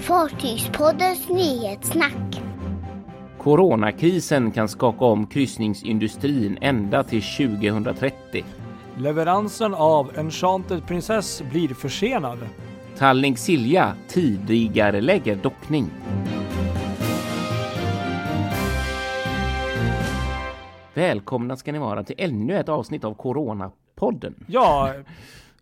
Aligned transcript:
Fartygspoddens 0.00 1.28
nyhetssnack. 1.28 2.42
Coronakrisen 3.38 4.50
kan 4.50 4.68
skaka 4.68 5.04
om 5.04 5.26
kryssningsindustrin 5.26 6.58
ända 6.60 7.04
till 7.04 7.22
2030. 7.22 8.44
Leveransen 8.98 9.74
av 9.74 10.18
Enchanted 10.18 10.86
Princess 10.86 11.42
blir 11.50 11.68
försenad. 11.68 12.38
Tallink 12.98 13.38
Silja 13.38 13.94
tidigare 14.08 15.00
lägger 15.00 15.36
dockning. 15.36 15.90
Välkomna 20.94 21.56
ska 21.56 21.72
ni 21.72 21.78
vara 21.78 22.04
till 22.04 22.16
ännu 22.18 22.58
ett 22.58 22.68
avsnitt 22.68 23.04
av 23.04 23.14
Coronapodden. 23.14 24.44
Ja, 24.46 24.92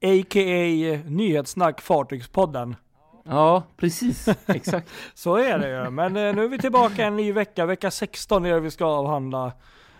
a.k.a. 0.02 0.98
Nyhetssnack 1.06 1.80
Fartygspodden. 1.80 2.76
Ja, 3.24 3.62
precis. 3.76 4.28
Exakt. 4.46 4.88
Så 5.14 5.36
är 5.36 5.58
det 5.58 5.84
ju. 5.84 5.90
Men 5.90 6.16
eh, 6.16 6.34
nu 6.34 6.44
är 6.44 6.48
vi 6.48 6.58
tillbaka 6.58 7.04
en 7.04 7.16
ny 7.16 7.32
vecka. 7.32 7.66
Vecka 7.66 7.90
16 7.90 8.44
är 8.46 8.54
det 8.54 8.60
vi 8.60 8.70
ska 8.70 8.84
avhandla. 8.84 9.52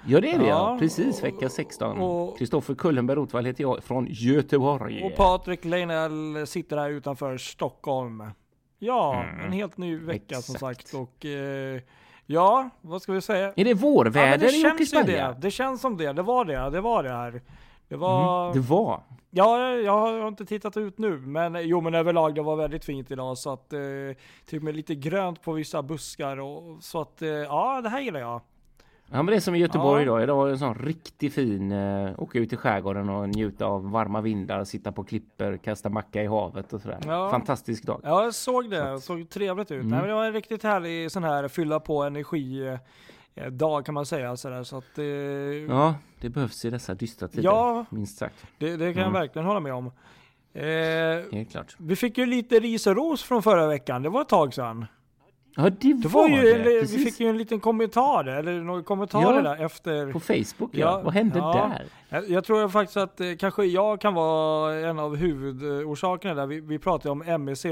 Ja, 0.06 0.20
det 0.20 0.32
är 0.32 0.38
det 0.38 0.46
ja. 0.46 0.72
Ja, 0.72 0.78
Precis, 0.78 1.24
vecka 1.24 1.48
16. 1.48 1.98
och- 1.98 2.38
Kristoffer 2.38 2.74
Kullenberg 2.74 3.16
Rotvall 3.16 3.44
heter 3.44 3.62
jag 3.62 3.84
från 3.84 4.06
Göteborg. 4.10 5.02
Och 5.04 5.16
Patrik 5.16 5.64
Leinell 5.64 6.46
sitter 6.46 6.76
här 6.76 6.90
utanför 6.90 7.36
Stockholm. 7.38 8.24
Ja, 8.78 9.24
en 9.44 9.52
helt 9.52 9.76
ny 9.76 9.96
vecka 9.96 10.34
som 10.42 10.54
Mm. 10.56 10.70
Exakt. 10.70 10.88
sagt. 10.88 10.94
Och 11.02 11.24
eh, 11.26 11.80
ja, 12.26 12.70
vad 12.80 13.02
ska 13.02 13.12
vi 13.12 13.20
säga? 13.20 13.52
Är 13.56 13.64
det 13.64 13.70
Ja, 13.70 13.76
vårväder 13.76 14.38
det 14.38 14.46
i 14.56 14.62
känns 14.62 14.74
Åkersberga? 14.74 15.28
det. 15.28 15.36
Det 15.40 15.50
känns 15.50 15.80
som 15.80 15.96
det. 15.96 16.12
Det 16.12 16.22
var 16.22 16.44
det. 16.44 16.70
Det 16.70 16.80
var 16.80 17.02
det 17.02 17.12
här. 17.12 17.42
Det 17.88 17.96
var... 17.96 18.44
Mm, 18.50 18.62
det 18.62 18.68
var. 18.68 19.00
Ja, 19.30 19.70
jag 19.70 19.92
har 19.92 20.28
inte 20.28 20.44
tittat 20.46 20.76
ut 20.76 20.98
nu, 20.98 21.18
men 21.18 21.58
jo 21.68 21.80
men 21.80 21.94
överlag 21.94 22.34
det 22.34 22.42
var 22.42 22.56
väldigt 22.56 22.84
fint 22.84 23.10
idag 23.10 23.38
så 23.38 23.52
att 23.52 23.72
eh, 23.72 23.80
typ 24.46 24.62
med 24.62 24.76
lite 24.76 24.94
grönt 24.94 25.42
på 25.42 25.52
vissa 25.52 25.82
buskar 25.82 26.40
och 26.40 26.82
så 26.84 27.00
att 27.00 27.22
eh, 27.22 27.28
ja, 27.28 27.80
det 27.82 27.88
här 27.88 28.00
gillar 28.00 28.20
jag. 28.20 28.40
Ja 29.10 29.16
men 29.16 29.26
det 29.26 29.36
är 29.36 29.40
som 29.40 29.54
i 29.54 29.58
Göteborg 29.58 30.00
Ja. 30.00 30.02
idag. 30.02 30.22
Idag 30.22 30.46
är 30.48 30.52
en 30.52 30.58
sån 30.58 30.74
riktigt 30.74 31.34
fin, 31.34 31.72
eh, 31.72 32.10
åka 32.20 32.38
ut 32.38 32.52
i 32.52 32.56
skärgården 32.56 33.08
och 33.08 33.28
njuta 33.28 33.66
av 33.66 33.90
varma 33.90 34.20
vindar, 34.20 34.64
sitta 34.64 34.92
på 34.92 35.04
klipper, 35.04 35.56
kasta 35.56 35.88
macka 35.88 36.22
i 36.22 36.26
havet 36.26 36.72
och 36.72 36.80
sådär. 36.80 36.98
Ja. 37.06 37.30
Fantastisk 37.30 37.84
dag. 37.84 38.00
Ja, 38.04 38.24
jag 38.24 38.34
såg 38.34 38.70
det. 38.70 38.90
Det 38.92 39.00
såg 39.00 39.28
trevligt 39.30 39.70
ut. 39.70 39.76
Mm. 39.80 39.88
Nej, 39.88 39.98
men 39.98 40.08
det 40.08 40.14
var 40.14 40.24
en 40.24 40.32
riktigt 40.32 40.62
härlig 40.62 41.10
sån 41.12 41.24
här 41.24 41.48
fylla 41.48 41.80
på 41.80 42.02
energi 42.02 42.66
eh, 42.68 42.78
dag 43.50 43.86
kan 43.86 43.94
man 43.94 44.06
säga 44.06 44.36
sådär 44.36 44.62
så 44.62 44.76
att 44.78 44.98
eh, 44.98 45.04
Ja, 45.04 45.94
det 46.20 46.28
behövs 46.28 46.64
i 46.64 46.70
dessa 46.70 46.94
dystra 46.94 47.28
tider. 47.28 47.44
Ja. 47.44 47.84
Minst 47.90 48.18
sagt. 48.18 48.46
det, 48.58 48.70
det 48.76 48.92
kan 48.92 49.02
jag 49.02 49.08
Mm. 49.08 49.12
verkligen 49.20 49.46
hålla 49.46 49.60
med 49.60 49.74
om. 49.74 49.86
Eh, 50.54 50.64
Helt 51.32 51.50
klart. 51.50 51.76
vi 51.78 51.96
fick 51.96 52.18
ju 52.18 52.26
lite 52.26 52.60
ris 52.60 52.86
och 52.86 52.96
ros 52.96 53.22
från 53.22 53.42
förra 53.42 53.66
veckan. 53.66 54.02
Det 54.02 54.08
var 54.08 54.20
ett 54.20 54.28
tag 54.28 54.54
sedan. 54.54 54.86
Ja 55.56 55.62
det, 55.70 55.92
Det 55.92 56.08
var, 56.08 56.22
var 56.22 56.28
ju, 56.28 56.42
det. 56.42 56.58
vi 56.58 56.80
Precis. 56.80 57.04
fick 57.04 57.20
ju 57.20 57.28
en 57.28 57.38
liten 57.38 57.60
kommentar 57.60 58.24
eller 58.24 58.60
några 58.60 58.82
kommentarer 58.82 59.36
Ja. 59.36 59.42
där 59.54 59.64
efter. 59.64 60.12
På 60.12 60.20
Facebook 60.20 60.70
ja. 60.72 60.78
Ja, 60.78 61.00
Vad 61.04 61.14
hände 61.14 61.38
ja. 61.38 61.70
där? 61.78 61.86
Jag, 62.08 62.30
jag 62.30 62.44
tror 62.44 62.68
faktiskt 62.68 62.96
att 62.96 63.20
eh, 63.20 63.26
kanske 63.38 63.64
jag 63.64 64.00
kan 64.00 64.14
vara 64.14 64.74
en 64.74 64.98
av 64.98 65.16
huvudorsakerna 65.16 66.34
där. 66.34 66.46
Vi, 66.46 66.60
vi 66.60 66.78
pratade 66.78 67.10
om 67.10 67.44
MEC 67.44 67.66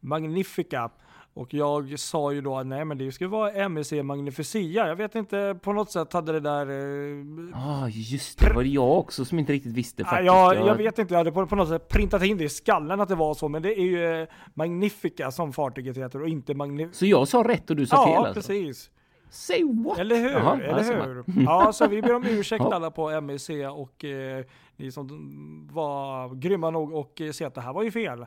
Magnifica. 0.00 0.90
Och 1.36 1.54
jag 1.54 1.98
sa 1.98 2.32
ju 2.32 2.40
då 2.40 2.56
att 2.56 2.66
nej 2.66 2.84
men 2.84 2.98
det 2.98 3.12
ska 3.12 3.28
vara 3.28 3.68
MEC 3.68 3.92
Magnificia. 3.92 4.88
Jag 4.88 4.96
vet 4.96 5.14
inte, 5.14 5.58
på 5.62 5.72
något 5.72 5.90
sätt 5.90 6.12
hade 6.12 6.32
det 6.32 6.40
där... 6.40 6.66
Eh, 6.70 7.24
Ja 7.52 7.82
ah, 7.84 7.88
just 7.88 8.38
det, 8.38 8.48
det 8.48 8.54
var 8.54 8.62
det 8.62 8.68
jag 8.68 8.98
också 8.98 9.24
som 9.24 9.38
inte 9.38 9.52
riktigt 9.52 9.72
visste 9.72 10.02
ja, 10.02 10.08
faktiskt. 10.08 10.26
jag, 10.26 10.56
jag 10.66 10.74
vet 10.74 10.98
inte, 10.98 11.14
jag 11.14 11.18
hade 11.18 11.32
på, 11.32 11.46
på 11.46 11.56
något 11.56 11.68
sätt 11.68 11.88
printat 11.88 12.22
in 12.24 12.36
det 12.38 12.44
i 12.44 12.48
skallen 12.48 13.00
att 13.00 13.08
det 13.08 13.14
var 13.14 13.34
så. 13.34 13.48
Men 13.48 13.62
det 13.62 13.80
är 13.80 13.84
ju 13.84 14.20
eh, 14.22 14.28
Magnifica 14.54 15.30
som 15.30 15.52
fartyget 15.52 15.96
heter 15.96 16.22
och 16.22 16.28
inte 16.28 16.54
Magnifica. 16.54 16.94
Så 16.94 17.06
jag 17.06 17.28
sa 17.28 17.42
rätt 17.48 17.70
och 17.70 17.76
du 17.76 17.86
sa 17.86 17.96
Ja, 17.96 18.06
fel 18.06 18.16
alltså? 18.16 18.34
precis. 18.34 18.90
Say 19.30 19.64
what? 19.84 19.98
Eller 19.98 20.16
hur? 20.16 20.30
Jaha, 20.30 20.58
ja, 20.62 20.68
eller 20.78 20.84
hur? 21.06 21.24
Ja, 21.44 21.72
så 21.72 21.88
vi 21.88 22.02
ber 22.02 22.14
om 22.14 22.24
ursäkt 22.26 22.64
Ja. 22.64 22.74
alla 22.74 22.90
på 22.90 23.20
MEC 23.20 23.50
och 23.74 24.04
eh, 24.04 24.44
ni 24.76 24.92
som 24.92 25.68
var 25.72 26.34
grymma 26.34 26.70
nog 26.70 26.92
och 26.94 27.20
eh, 27.20 27.32
se 27.32 27.44
att 27.44 27.54
det 27.54 27.60
här 27.60 27.72
var 27.72 27.82
ju 27.82 27.90
fel. 27.90 28.26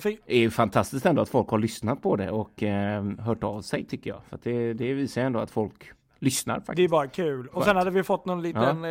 Fick, 0.00 0.20
Det 0.26 0.36
är 0.44 0.50
fantastiskt 0.50 1.06
ändå 1.06 1.22
att 1.22 1.28
folk 1.28 1.48
har 1.48 1.58
lyssnat 1.58 2.02
på 2.02 2.16
det 2.16 2.30
och 2.30 2.62
eh, 2.62 3.04
hört 3.18 3.44
av 3.44 3.60
sig 3.62 3.84
tycker 3.84 4.10
jag. 4.10 4.20
För 4.28 4.38
det, 4.42 4.72
det 4.72 4.94
visar 4.94 5.22
ändå 5.22 5.38
att 5.38 5.50
folk 5.50 5.90
lyssnar 6.20 6.54
det 6.54 6.60
är 6.60 6.64
faktiskt. 6.64 6.90
bara 6.90 7.06
kul. 7.06 7.46
Och 7.46 7.54
Skönt. 7.54 7.64
sen 7.64 7.76
hade 7.76 7.90
vi 7.90 8.02
fått 8.02 8.24
någon 8.26 8.42
liten, 8.42 8.84
eh, 8.84 8.90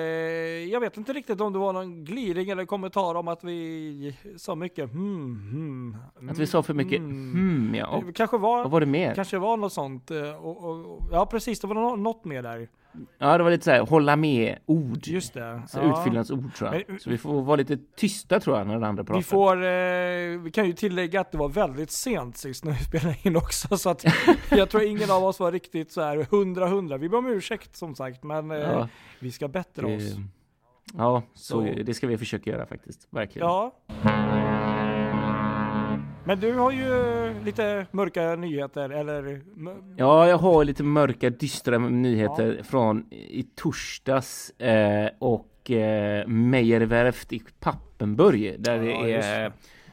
jag 0.71 0.79
vet 0.79 0.97
inte 0.97 1.13
riktigt 1.13 1.41
om 1.41 1.53
det 1.53 1.59
var 1.59 1.73
någon 1.73 2.03
glidning 2.05 2.49
eller 2.49 2.65
kommentar 2.65 3.15
om 3.15 3.27
att 3.27 3.43
vi 3.43 4.15
sa 4.37 4.55
mycket 4.55 4.91
hmm, 4.91 5.49
hmm. 5.51 6.29
Att 6.31 6.37
vi 6.39 6.47
sa 6.47 6.63
för 6.63 6.73
mycket 6.73 6.99
hmm. 6.99 7.31
hmm, 7.33 7.75
ja. 7.75 8.03
Det 8.05 8.13
kanske 8.13 8.37
var, 8.37 8.61
Vad 8.63 8.71
var 8.71 8.79
det 8.79 8.85
mer? 8.85 9.15
kanske 9.15 9.37
var 9.37 9.57
något 9.57 9.73
sånt. 9.73 10.11
eh, 10.11 10.45
Och, 10.45 10.63
och, 10.63 10.85
och, 10.97 11.01
ja 11.11 11.25
precis, 11.25 11.59
det 11.59 11.67
var 11.67 11.75
nå- 11.75 11.95
något 11.95 12.25
mer 12.25 12.43
där. 12.43 12.67
Ja, 13.17 13.37
det 13.37 13.43
var 13.43 13.51
lite 13.51 13.63
så 13.65 13.71
här 13.71 13.79
hålla 13.85 14.15
med 14.15 14.57
ord. 14.65 15.07
Just 15.07 15.33
det. 15.33 15.61
Så 15.67 15.79
Ja. 15.79 15.99
Utfyllnadsord 15.99 16.53
tror 16.55 16.73
jag. 16.75 16.83
Men- 16.87 16.99
Så 16.99 17.09
vi 17.09 17.17
får 17.17 17.41
vara 17.41 17.55
lite 17.55 17.77
tysta 17.97 18.39
tror 18.39 18.57
jag 18.57 18.67
när 18.67 18.73
den 18.73 18.83
andra 18.83 19.03
pratar. 19.03 19.17
Vi 19.19 19.23
får, 19.23 19.55
eh, 19.55 20.41
vi 20.43 20.51
kan 20.53 20.65
ju 20.65 20.73
tillägga 20.73 21.21
att 21.21 21.31
det 21.31 21.37
var 21.37 21.49
väldigt 21.49 21.91
sent 21.91 22.37
sist 22.37 22.65
när 22.65 22.71
vi 22.71 22.77
spelade 22.83 23.17
in 23.23 23.35
också 23.35 23.77
så 23.77 23.89
att 23.89 24.05
jag 24.51 24.69
tror 24.69 24.83
ingen 24.83 25.11
av 25.11 25.23
oss 25.23 25.39
var 25.39 25.51
riktigt 25.51 25.91
så 25.91 26.01
här 26.01 26.27
hundra 26.31 26.67
hundra. 26.67 26.97
Vi 26.97 27.09
ber 27.09 27.17
om 27.17 27.27
ursäkt 27.27 27.75
som 27.75 27.95
sagt 27.95 28.23
men 28.23 28.51
eh, 28.51 28.57
Ja, 28.57 28.87
vi 29.19 29.31
ska 29.31 29.47
bättra 29.47 29.87
oss. 29.87 30.15
det, 30.15 30.21
ja 30.97 31.23
så, 31.33 31.61
Så. 31.67 31.73
det 31.83 31.93
ska 31.93 32.07
vi 32.07 32.17
försöka 32.17 32.49
göra 32.51 32.65
faktiskt. 32.65 33.07
Verkligen. 33.09 33.47
Ja. 33.47 33.73
Men 36.27 36.39
du 36.39 36.53
har 36.53 36.71
ju 36.71 37.33
lite 37.45 37.85
mörka 37.91 38.35
nyheter 38.35 38.89
eller? 38.89 39.41
Ja, 39.97 40.27
jag 40.27 40.37
har 40.37 40.65
lite 40.65 40.83
mörka, 40.83 41.29
dystra 41.29 41.77
nyheter 41.77 42.61
från 42.63 43.05
i 43.11 43.45
torsdags 43.55 44.49
eh, 44.49 45.09
och 45.19 45.71
eh, 45.71 46.27
Meyerwerft 46.27 47.33
i 47.33 47.41
Pappenburg. 47.59 48.55
Där 48.59 48.83
Ja, 48.83 49.03
det 49.03 49.13
är. 49.13 49.51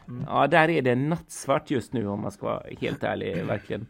Mm. 0.08 0.24
ja, 0.28 0.46
där 0.46 0.70
är 0.70 0.82
det 0.82 0.94
nattsvart 0.94 1.70
just 1.70 1.92
nu 1.92 2.06
om 2.08 2.20
man 2.20 2.32
ska 2.32 2.46
vara 2.46 2.62
helt 2.80 3.04
ärlig, 3.04 3.44
verkligen. 3.44 3.86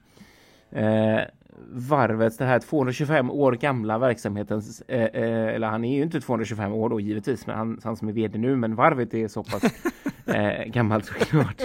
Eh, 0.71 1.21
varvets, 1.71 2.37
det 2.37 2.45
här 2.45 2.59
225 2.59 3.31
år 3.31 3.53
gamla 3.53 3.99
verksamhetens, 3.99 4.81
eh, 4.81 5.03
eh, 5.03 5.55
eller 5.55 5.67
han 5.67 5.85
är 5.85 5.97
ju 5.97 6.03
inte 6.03 6.21
225 6.21 6.73
år 6.73 6.89
då 6.89 7.01
givetvis, 7.01 7.47
men 7.47 7.57
han, 7.57 7.81
han 7.85 7.97
som 7.97 8.09
är 8.09 8.13
vd 8.13 8.39
nu, 8.39 8.57
men 8.57 8.75
varvet 8.75 9.15
är 9.15 9.29
så 9.29 9.45
pass 9.45 9.63
eh, 10.27 10.65
gammalt 10.65 11.05
såklart. 11.05 11.63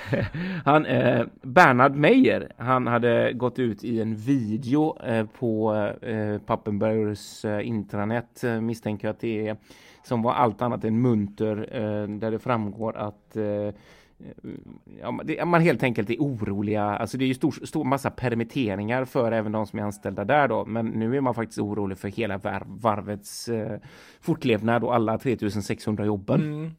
han, 0.64 0.86
eh, 0.86 1.26
Bernhard 1.42 1.94
Meyer, 1.94 2.52
han 2.56 2.86
hade 2.86 3.32
gått 3.32 3.58
ut 3.58 3.84
i 3.84 4.00
en 4.00 4.16
video 4.16 5.02
eh, 5.02 5.26
på 5.26 5.74
eh, 6.02 6.38
Pappenbergs 6.46 7.44
eh, 7.44 7.68
intranät, 7.68 8.44
eh, 8.44 8.60
misstänker 8.60 9.08
jag 9.08 9.12
att 9.12 9.20
det 9.20 9.48
är, 9.48 9.56
som 10.02 10.22
var 10.22 10.32
allt 10.32 10.62
annat 10.62 10.84
än 10.84 11.00
munter, 11.00 11.56
där 12.20 12.30
det 12.30 12.38
framgår 12.38 12.96
att 12.96 13.36
Ja, 15.00 15.44
man- 15.44 15.60
helt 15.60 15.82
enkelt 15.82 16.10
är 16.10 16.16
oroliga. 16.18 16.82
Alltså 16.84 17.18
det 17.18 17.24
är 17.24 17.26
ju 17.26 17.34
stor, 17.34 17.66
stor 17.66 17.84
massa 17.84 18.10
permitteringar 18.10 19.04
för 19.04 19.32
även 19.32 19.52
de 19.52 19.66
som 19.66 19.78
är 19.78 19.82
anställda 19.82 20.24
där 20.24 20.48
då. 20.48 20.64
Men 20.64 20.86
nu 20.86 21.16
är 21.16 21.20
man 21.20 21.34
faktiskt 21.34 21.58
orolig 21.58 21.98
för 21.98 22.08
hela 22.08 22.38
var, 22.38 22.62
varvets 22.66 23.48
eh, 23.48 23.78
fortlevnad 24.20 24.84
och 24.84 24.94
alla 24.94 25.18
3600 25.18 26.04
jobben. 26.04 26.40
Mm. 26.40 26.70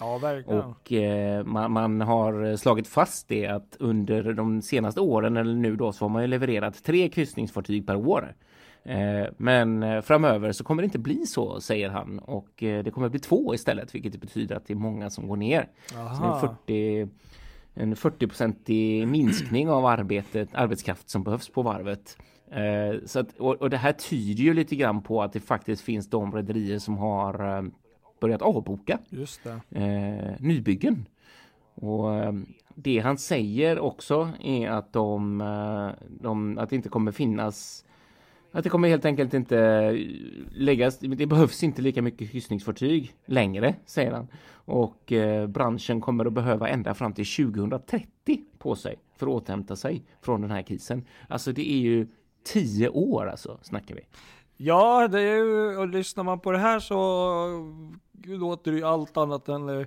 Ja 0.00 0.18
verkligen. 0.18 0.62
Och 0.62 0.92
eh, 0.92 1.44
man, 1.44 1.72
man 1.72 2.00
har 2.00 2.56
slagit 2.56 2.88
fast 2.88 3.28
det 3.28 3.46
att 3.46 3.76
under 3.78 4.32
de 4.32 4.62
senaste 4.62 5.00
åren 5.00 5.36
eller 5.36 5.54
nu 5.54 5.76
då 5.76 5.92
så 5.92 6.04
har 6.04 6.08
man 6.10 6.22
ju 6.22 6.28
levererat 6.28 6.84
tre 6.84 7.08
kryssningsfartyg 7.08 7.86
per 7.86 7.96
år. 7.96 8.34
Eh, 8.88 9.28
men 9.36 9.82
eh, 9.82 10.00
framöver 10.00 10.52
så 10.52 10.64
kommer 10.64 10.82
det 10.82 10.84
inte 10.84 10.98
bli 10.98 11.26
så 11.26 11.60
säger 11.60 11.90
han 11.90 12.18
och 12.18 12.62
eh, 12.62 12.84
det 12.84 12.90
kommer 12.90 13.08
bli 13.08 13.20
två 13.20 13.54
istället 13.54 13.94
vilket 13.94 14.20
betyder 14.20 14.56
att 14.56 14.66
det 14.66 14.72
är 14.72 14.76
många 14.76 15.10
som 15.10 15.28
går 15.28 15.36
ner. 15.36 15.68
Så 15.86 15.94
det 15.94 16.00
är 16.00 16.06
en 16.14 16.24
Aha. 16.24 16.56
40 16.66 17.08
en 17.74 17.96
40 17.96 19.06
minskning 19.06 19.70
av 19.70 19.86
arbetet, 19.86 20.48
arbetskraft 20.54 21.10
som 21.10 21.22
behövs 21.22 21.48
på 21.48 21.62
varvet. 21.62 22.18
Så 23.04 23.20
att, 23.20 23.38
och, 23.38 23.54
och 23.54 23.70
det 23.70 23.76
här 23.76 23.92
tyder 23.92 24.42
ju 24.42 24.54
lite 24.54 24.76
grann 24.76 25.02
på 25.02 25.22
att 25.22 25.32
det 25.32 25.40
faktiskt 25.40 25.82
finns 25.82 26.10
de 26.10 26.32
rederier 26.32 26.78
som 26.78 26.98
har 26.98 27.64
börjat 28.20 28.42
avboka 28.42 28.98
Just 29.08 29.40
det. 29.44 30.36
nybyggen. 30.40 31.06
Och 31.74 32.08
det 32.74 32.98
han 32.98 33.18
säger 33.18 33.78
också 33.78 34.30
är 34.44 34.68
att 34.68 34.92
de, 34.92 35.38
de 36.20 36.58
att 36.58 36.70
det 36.70 36.76
inte 36.76 36.88
kommer 36.88 37.12
finnas 37.12 37.84
att 38.52 38.64
det 38.64 38.70
kommer 38.70 38.88
helt 38.88 39.04
enkelt 39.04 39.34
inte 39.34 39.58
eh, 39.58 39.94
läggas, 40.52 40.98
det 40.98 41.26
behövs 41.26 41.62
inte 41.62 41.82
lika 41.82 42.02
mycket 42.02 42.30
kryssningsfartyg 42.30 43.14
längre, 43.26 43.74
säger 43.86 44.12
han. 44.12 44.28
Och 44.50 45.12
eh, 45.12 45.46
branschen 45.46 46.00
kommer 46.00 46.24
att 46.24 46.32
behöva 46.32 46.68
ända 46.68 46.94
fram 46.94 47.12
till 47.12 47.26
2030 47.26 48.08
på 48.58 48.76
sig 48.76 48.96
för 49.16 49.26
att 49.26 49.32
återhämta 49.32 49.76
sig 49.76 50.02
från 50.20 50.40
den 50.40 50.50
här 50.50 50.62
krisen. 50.62 51.04
Alltså 51.28 51.52
det 51.52 51.72
är 51.72 51.78
ju 51.78 52.06
tio 52.44 52.88
år 52.88 53.26
alltså, 53.26 53.58
snackar 53.62 53.94
vi. 53.94 54.02
Ja, 54.56 55.08
det 55.08 55.20
är 55.20 55.36
ju, 55.36 55.76
och 55.76 55.88
lyssnar 55.88 56.24
man 56.24 56.40
på 56.40 56.52
det 56.52 56.58
här 56.58 56.80
så 56.80 56.96
låter 58.24 58.70
det 58.70 58.78
ju 58.78 58.84
allt 58.84 59.16
annat 59.16 59.48
än 59.48 59.68
eh, 59.68 59.86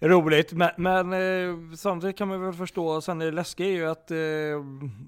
roligt. 0.00 0.52
Men, 0.52 0.70
men 0.76 1.12
eh, 1.12 1.74
samtidigt 1.76 2.18
kan 2.18 2.28
man 2.28 2.42
väl 2.42 2.52
förstå, 2.52 3.00
sen 3.00 3.18
det 3.18 3.30
läskiga 3.30 3.66
är 3.66 3.72
ju 3.72 3.86
att 3.86 4.10
eh, 4.10 4.16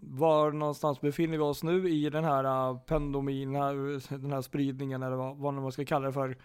var 0.03 0.53
någonstans 0.53 1.01
befinner 1.01 1.39
vi 1.39 1.43
oss 1.43 1.63
nu 1.63 1.89
i 1.89 2.11
den 2.11 2.25
här 2.25 2.71
uh, 2.71 2.79
pendomin, 2.79 3.53
den 3.53 4.33
här 4.33 4.43
spridningen 4.43 5.03
eller 5.03 5.17
vad, 5.17 5.37
vad 5.37 5.55
man 5.55 5.73
ska 5.73 5.85
kalla 5.85 6.07
det 6.07 6.13
för. 6.13 6.37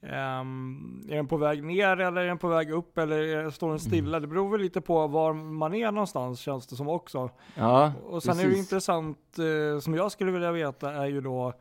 Um, 0.00 1.06
är 1.10 1.16
den 1.16 1.26
på 1.26 1.36
väg 1.36 1.64
ner 1.64 2.00
eller 2.00 2.20
är 2.20 2.26
den 2.26 2.38
på 2.38 2.48
väg 2.48 2.70
upp 2.70 2.98
eller 2.98 3.50
står 3.50 3.70
den 3.70 3.78
stilla? 3.78 4.16
Mm. 4.16 4.20
Det 4.22 4.26
beror 4.26 4.50
väl 4.50 4.60
lite 4.60 4.80
på 4.80 5.06
var 5.06 5.32
man 5.32 5.74
är 5.74 5.92
någonstans 5.92 6.40
känns 6.40 6.66
det 6.66 6.76
som 6.76 6.88
också. 6.88 7.30
Ja, 7.54 7.92
och 8.06 8.22
sen 8.22 8.32
precis. 8.32 8.46
är 8.46 8.50
det 8.50 8.58
intressant, 8.58 9.18
uh, 9.38 9.80
som 9.80 9.94
jag 9.94 10.12
skulle 10.12 10.30
vilja 10.30 10.52
veta 10.52 10.92
är 10.92 11.06
ju 11.06 11.20
då 11.20 11.52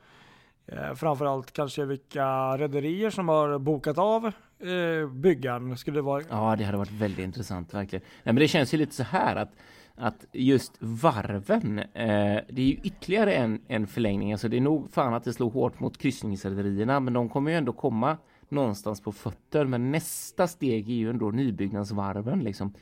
uh, 0.71 0.93
framförallt 0.93 1.51
kanske 1.51 1.85
vilka 1.85 2.57
rederier 2.57 3.09
som 3.09 3.29
har 3.29 3.59
bokat 3.59 3.97
av 3.97 4.31
eh, 4.59 5.09
byggan. 5.09 5.77
Skulle 5.77 5.97
det 5.97 6.01
vara... 6.01 6.23
Ja, 6.29 6.55
det 6.55 6.63
hade 6.63 6.77
varit 6.77 6.91
väldigt 6.91 7.19
intressant 7.19 7.73
verkligen. 7.73 8.03
Nej, 8.23 8.33
men 8.33 8.35
det 8.35 8.47
känns 8.47 8.73
ju 8.73 8.77
lite 8.77 8.95
så 8.95 9.03
här 9.03 9.35
att 9.35 9.51
att 9.99 10.25
just 10.31 10.77
varven, 10.79 11.79
eh, 11.79 12.39
det 12.49 12.61
är 12.61 12.65
ju 12.65 12.77
ytterligare 12.83 13.33
en, 13.33 13.61
en 13.67 13.87
förlängning. 13.87 14.31
Alltså 14.31 14.47
det 14.47 14.57
är 14.57 14.61
nog 14.61 14.91
fan 14.91 15.13
att 15.13 15.23
det 15.23 15.33
slår 15.33 15.49
hårt 15.49 15.79
mot 15.79 15.97
kryssningsrederierna, 15.97 16.99
men 16.99 17.13
de 17.13 17.29
kommer 17.29 17.51
ju 17.51 17.57
ändå 17.57 17.73
komma 17.73 18.17
någonstans 18.49 19.01
på 19.01 19.11
fötter. 19.11 19.65
Men 19.65 19.91
nästa 19.91 20.47
steg 20.47 20.89
är 20.89 20.93
ju 20.93 21.09
ändå 21.09 21.31
nybyggnadsvarven 21.31 22.39
liksom. 22.39 22.73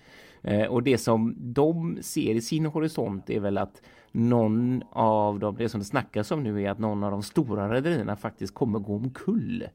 Eh, 0.42 0.66
och 0.66 0.84
det 0.84 0.98
som 0.98 1.36
de 1.40 1.98
ser 2.02 2.36
i 2.36 2.42
sin 2.42 2.66
horisont 2.66 3.30
är 3.30 3.40
väl 3.40 3.58
att 3.58 3.82
någon 4.12 4.84
av 4.92 5.40
dem, 5.40 5.56
det 5.58 5.70
som 5.70 5.80
det 5.80 5.86
snackas 5.86 6.32
om 6.32 6.44
nu 6.44 6.64
är 6.64 6.70
att 6.70 6.80
någon 6.80 7.04
av 7.04 7.12
de 7.12 7.24
stora 7.24 7.74
rederierna 7.74 8.16
faktiskt 8.16 8.54
kommer 8.54 8.80
gå 8.80 8.96
omkull. 8.96 9.68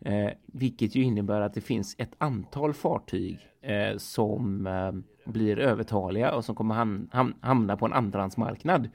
Eh, 0.00 0.30
vilket 0.46 0.94
ju 0.94 1.02
innebär 1.02 1.40
att 1.40 1.54
det 1.54 1.60
finns 1.60 1.94
ett 1.98 2.14
antal 2.18 2.74
fartyg 2.74 3.38
eh, 3.60 3.96
som 3.96 4.66
eh, 4.66 4.92
blir 5.32 5.58
övertaliga 5.58 6.34
och 6.34 6.44
som 6.44 6.54
kommer 6.54 6.74
ham 6.74 7.08
ham 7.12 7.34
hamna 7.40 7.76
på 7.76 7.86
en 7.86 7.92
andrahandsmarknad. 7.92 8.88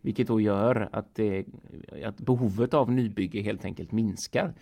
Vilket 0.00 0.28
då 0.28 0.40
gör 0.40 0.88
att, 0.92 1.14
det, 1.14 1.44
att 2.04 2.16
behovet 2.16 2.74
av 2.74 2.92
nybygge 2.92 3.40
helt 3.40 3.64
enkelt 3.64 3.92
minskar. 3.92 4.54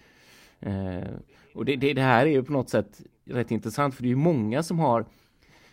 Eh, 0.61 1.09
och 1.55 1.65
det, 1.65 1.77
det, 1.77 1.93
det, 1.93 2.03
här 2.03 2.27
är 2.27 2.31
ju 2.31 2.43
på 2.43 2.53
något 2.53 2.71
sätt 2.71 3.03
rätt 3.25 3.51
intressant 3.51 3.95
för 3.95 4.03
det 4.03 4.07
är 4.07 4.11
ju 4.11 4.17
många 4.17 4.63
som 4.63 4.79
har 4.79 5.07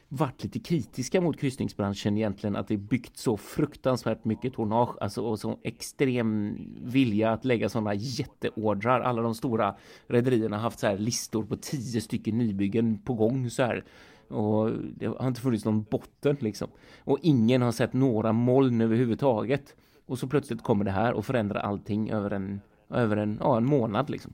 varit 0.09 0.43
lite 0.43 0.59
kritiska 0.59 1.21
mot 1.21 1.39
kryssningsbranschen 1.39 2.17
egentligen 2.17 2.55
att 2.55 2.67
det 2.67 2.77
byggt 2.77 3.17
så 3.17 3.37
fruktansvärt 3.37 4.25
mycket 4.25 4.53
tonnage 4.53 4.95
alltså 5.01 5.21
och 5.21 5.39
så 5.39 5.59
extrem 5.63 6.57
vilja 6.81 7.31
att 7.31 7.45
lägga 7.45 7.69
sådana 7.69 7.93
jätteordrar. 7.93 9.01
Alla 9.01 9.21
de 9.21 9.35
stora 9.35 9.75
rederierna 10.07 10.55
har 10.57 10.63
haft 10.63 10.79
så 10.79 10.87
här 10.87 10.97
listor 10.97 11.43
på 11.43 11.55
tio 11.55 12.01
stycken 12.01 12.37
nybyggen 12.37 12.97
på 12.97 13.13
gång 13.13 13.49
så 13.49 13.63
här 13.63 13.83
och 14.27 14.71
det 14.95 15.05
har 15.05 15.27
inte 15.27 15.41
funnits 15.41 15.65
någon 15.65 15.83
botten 15.83 16.37
liksom. 16.39 16.67
Och 17.03 17.17
ingen 17.21 17.61
har 17.61 17.71
sett 17.71 17.93
några 17.93 18.33
moln 18.33 18.81
överhuvudtaget. 18.81 19.75
Och 20.05 20.19
så 20.19 20.27
plötsligt 20.27 20.63
kommer 20.63 20.85
det 20.85 20.91
här 20.91 21.13
och 21.13 21.25
förändrar 21.25 21.59
allting 21.59 22.11
över 22.11 22.31
en, 22.31 22.61
över 22.89 23.17
en, 23.17 23.37
ja, 23.41 23.57
en 23.57 23.65
månad 23.65 24.09
liksom. 24.09 24.33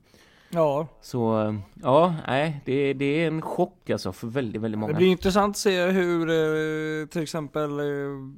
Ja. 0.56 0.86
Så 1.00 1.54
ja, 1.82 2.14
nej, 2.26 2.60
det, 2.64 2.92
det 2.92 3.04
är 3.04 3.26
en 3.26 3.42
chock 3.42 3.90
alltså 3.90 4.12
för 4.12 4.26
väldigt, 4.26 4.62
väldigt 4.62 4.78
många. 4.78 4.92
Det 4.92 4.98
blir 4.98 5.08
intressant 5.08 5.50
att 5.50 5.56
se 5.56 5.86
hur 5.86 6.30
eh, 6.30 7.06
till 7.06 7.22
exempel 7.22 7.70
eh, 7.80 7.86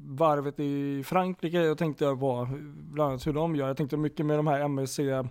varvet 0.07 0.61
i 0.61 1.03
Frankrike, 1.05 1.59
jag 1.61 1.79
tänkte 1.79 2.05
på 2.05 2.49
bland 2.69 3.11
annat 3.11 3.27
hur 3.27 3.33
de 3.33 3.57
gör. 3.57 3.67
Jag 3.67 3.77
tänkte 3.77 3.97
mycket 3.97 4.27
med 4.27 4.39
de 4.39 4.47
här 4.47 4.61
MSC 4.61 4.99
eh, 4.99 5.27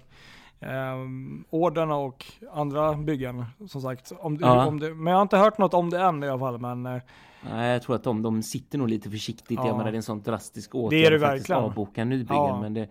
orderna 1.50 1.95
och 1.95 2.25
andra 2.54 2.94
byggen 2.94 3.45
som 3.68 3.81
sagt. 3.81 4.12
Om 4.19 4.38
ja. 4.42 4.66
om 4.66 4.80
det, 4.80 4.94
men 4.94 5.12
jag 5.12 5.18
har 5.18 5.22
inte 5.22 5.38
hört 5.38 5.57
något 5.57 5.74
om 5.74 5.89
det 5.89 6.00
än 6.00 6.24
i 6.24 6.30
alla 6.30 6.39
fall. 6.39 6.57
Men, 6.57 6.84
Nej, 7.50 7.72
jag 7.72 7.81
tror 7.81 7.95
att 7.95 8.04
de, 8.04 8.22
de 8.22 8.44
sitter 8.44 8.78
nog 8.78 8.89
lite 8.89 9.10
försiktigt. 9.10 9.60
Ja. 9.60 9.68
Jag 9.68 9.78
menar, 9.78 9.92
det 9.92 9.95
är 9.95 9.98
en 9.98 10.04
sån 10.04 10.22
drastisk 10.22 10.75
åtgärd 10.75 11.00
det 11.00 11.06
är 11.06 11.12
det 11.12 11.18
verkligen. 11.18 11.62
avboka 11.62 12.06
nybyggen. 12.06 12.36
Ja. 12.36 12.62
Men 12.62 12.74
det, 12.74 12.89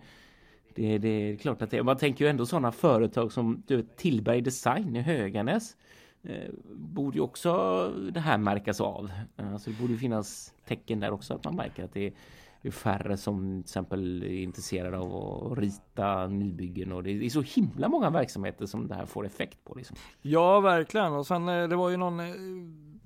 det, 0.77 0.97
det, 0.97 1.07
är 1.07 1.35
klart 1.35 1.61
att 1.61 1.71
det, 1.71 1.83
man 1.83 1.97
tänker 1.97 2.25
ju 2.25 2.29
ändå 2.29 2.45
sådana 2.45 2.71
företag 2.71 3.31
som 3.31 3.63
du 3.67 3.75
vet, 3.75 3.97
Tillberg 3.97 4.41
Design 4.41 4.95
i 4.95 5.01
Höganäs. 5.01 5.75
Eh, 6.23 6.51
borde 6.73 7.17
ju 7.17 7.23
också 7.23 7.93
det 8.11 8.19
här 8.19 8.37
märkas 8.37 8.81
av. 8.81 9.11
Eh, 9.37 9.53
alltså 9.53 9.69
det 9.69 9.81
borde 9.81 9.97
finnas 9.97 10.53
tecken 10.67 10.99
där 10.99 11.11
också 11.11 11.33
att 11.33 11.43
man 11.43 11.55
märker 11.55 11.83
att 11.83 11.93
det 11.93 12.07
är 12.07 12.13
det 12.61 12.67
är 12.67 12.71
färre 12.71 13.17
som 13.17 13.63
till 13.63 13.69
exempel 13.69 14.23
är 14.23 14.43
intresserade 14.43 14.97
av 14.97 15.51
att 15.51 15.57
rita 15.57 16.27
nybyggen 16.27 16.91
och 16.91 17.03
det 17.03 17.25
är 17.25 17.29
så 17.29 17.41
himla 17.41 17.89
många 17.89 18.09
verksamheter 18.09 18.65
som 18.65 18.87
det 18.87 18.95
här 18.95 19.05
får 19.05 19.25
effekt 19.25 19.63
på. 19.63 19.75
Liksom. 19.75 19.97
Ja, 20.21 20.59
verkligen. 20.59 21.13
Och 21.13 21.27
sen 21.27 21.49
eh, 21.49 21.67
det 21.67 21.75
var 21.75 21.89
ju 21.89 21.97
någon, 21.97 22.19
eh, 22.19 22.25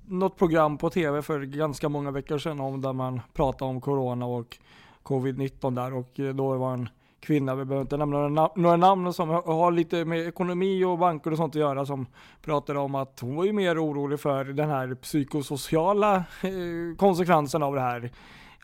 något 0.06 0.36
program 0.36 0.78
på 0.78 0.90
tv 0.90 1.22
för 1.22 1.40
ganska 1.40 1.88
många 1.88 2.10
veckor 2.10 2.38
sedan 2.38 2.60
om 2.60 2.80
där 2.80 2.92
man 2.92 3.20
pratade 3.32 3.70
om 3.70 3.80
corona 3.80 4.26
och 4.26 4.58
covid-19 5.02 5.74
där 5.74 5.94
och 5.94 6.34
då 6.34 6.56
var 6.56 6.74
en 6.74 6.88
kvinna, 7.22 7.54
vi 7.54 7.64
behöver 7.64 7.82
inte 7.82 7.96
nämna 7.96 8.28
några, 8.28 8.50
några 8.56 8.76
namn 8.76 9.12
som 9.12 9.28
har 9.28 9.72
lite 9.72 10.04
med 10.04 10.28
ekonomi 10.28 10.84
och 10.84 10.98
banker 10.98 11.30
och 11.30 11.36
sånt 11.36 11.56
att 11.56 11.60
göra 11.60 11.86
som 11.86 12.06
pratade 12.42 12.78
om 12.78 12.94
att 12.94 13.20
hon 13.20 13.36
var 13.36 13.44
ju 13.44 13.52
mer 13.52 13.84
orolig 13.84 14.20
för 14.20 14.44
den 14.44 14.70
här 14.70 14.94
psykosociala 14.94 16.24
konsekvensen 16.96 17.62
av 17.62 17.74
det 17.74 17.80
här. 17.80 18.10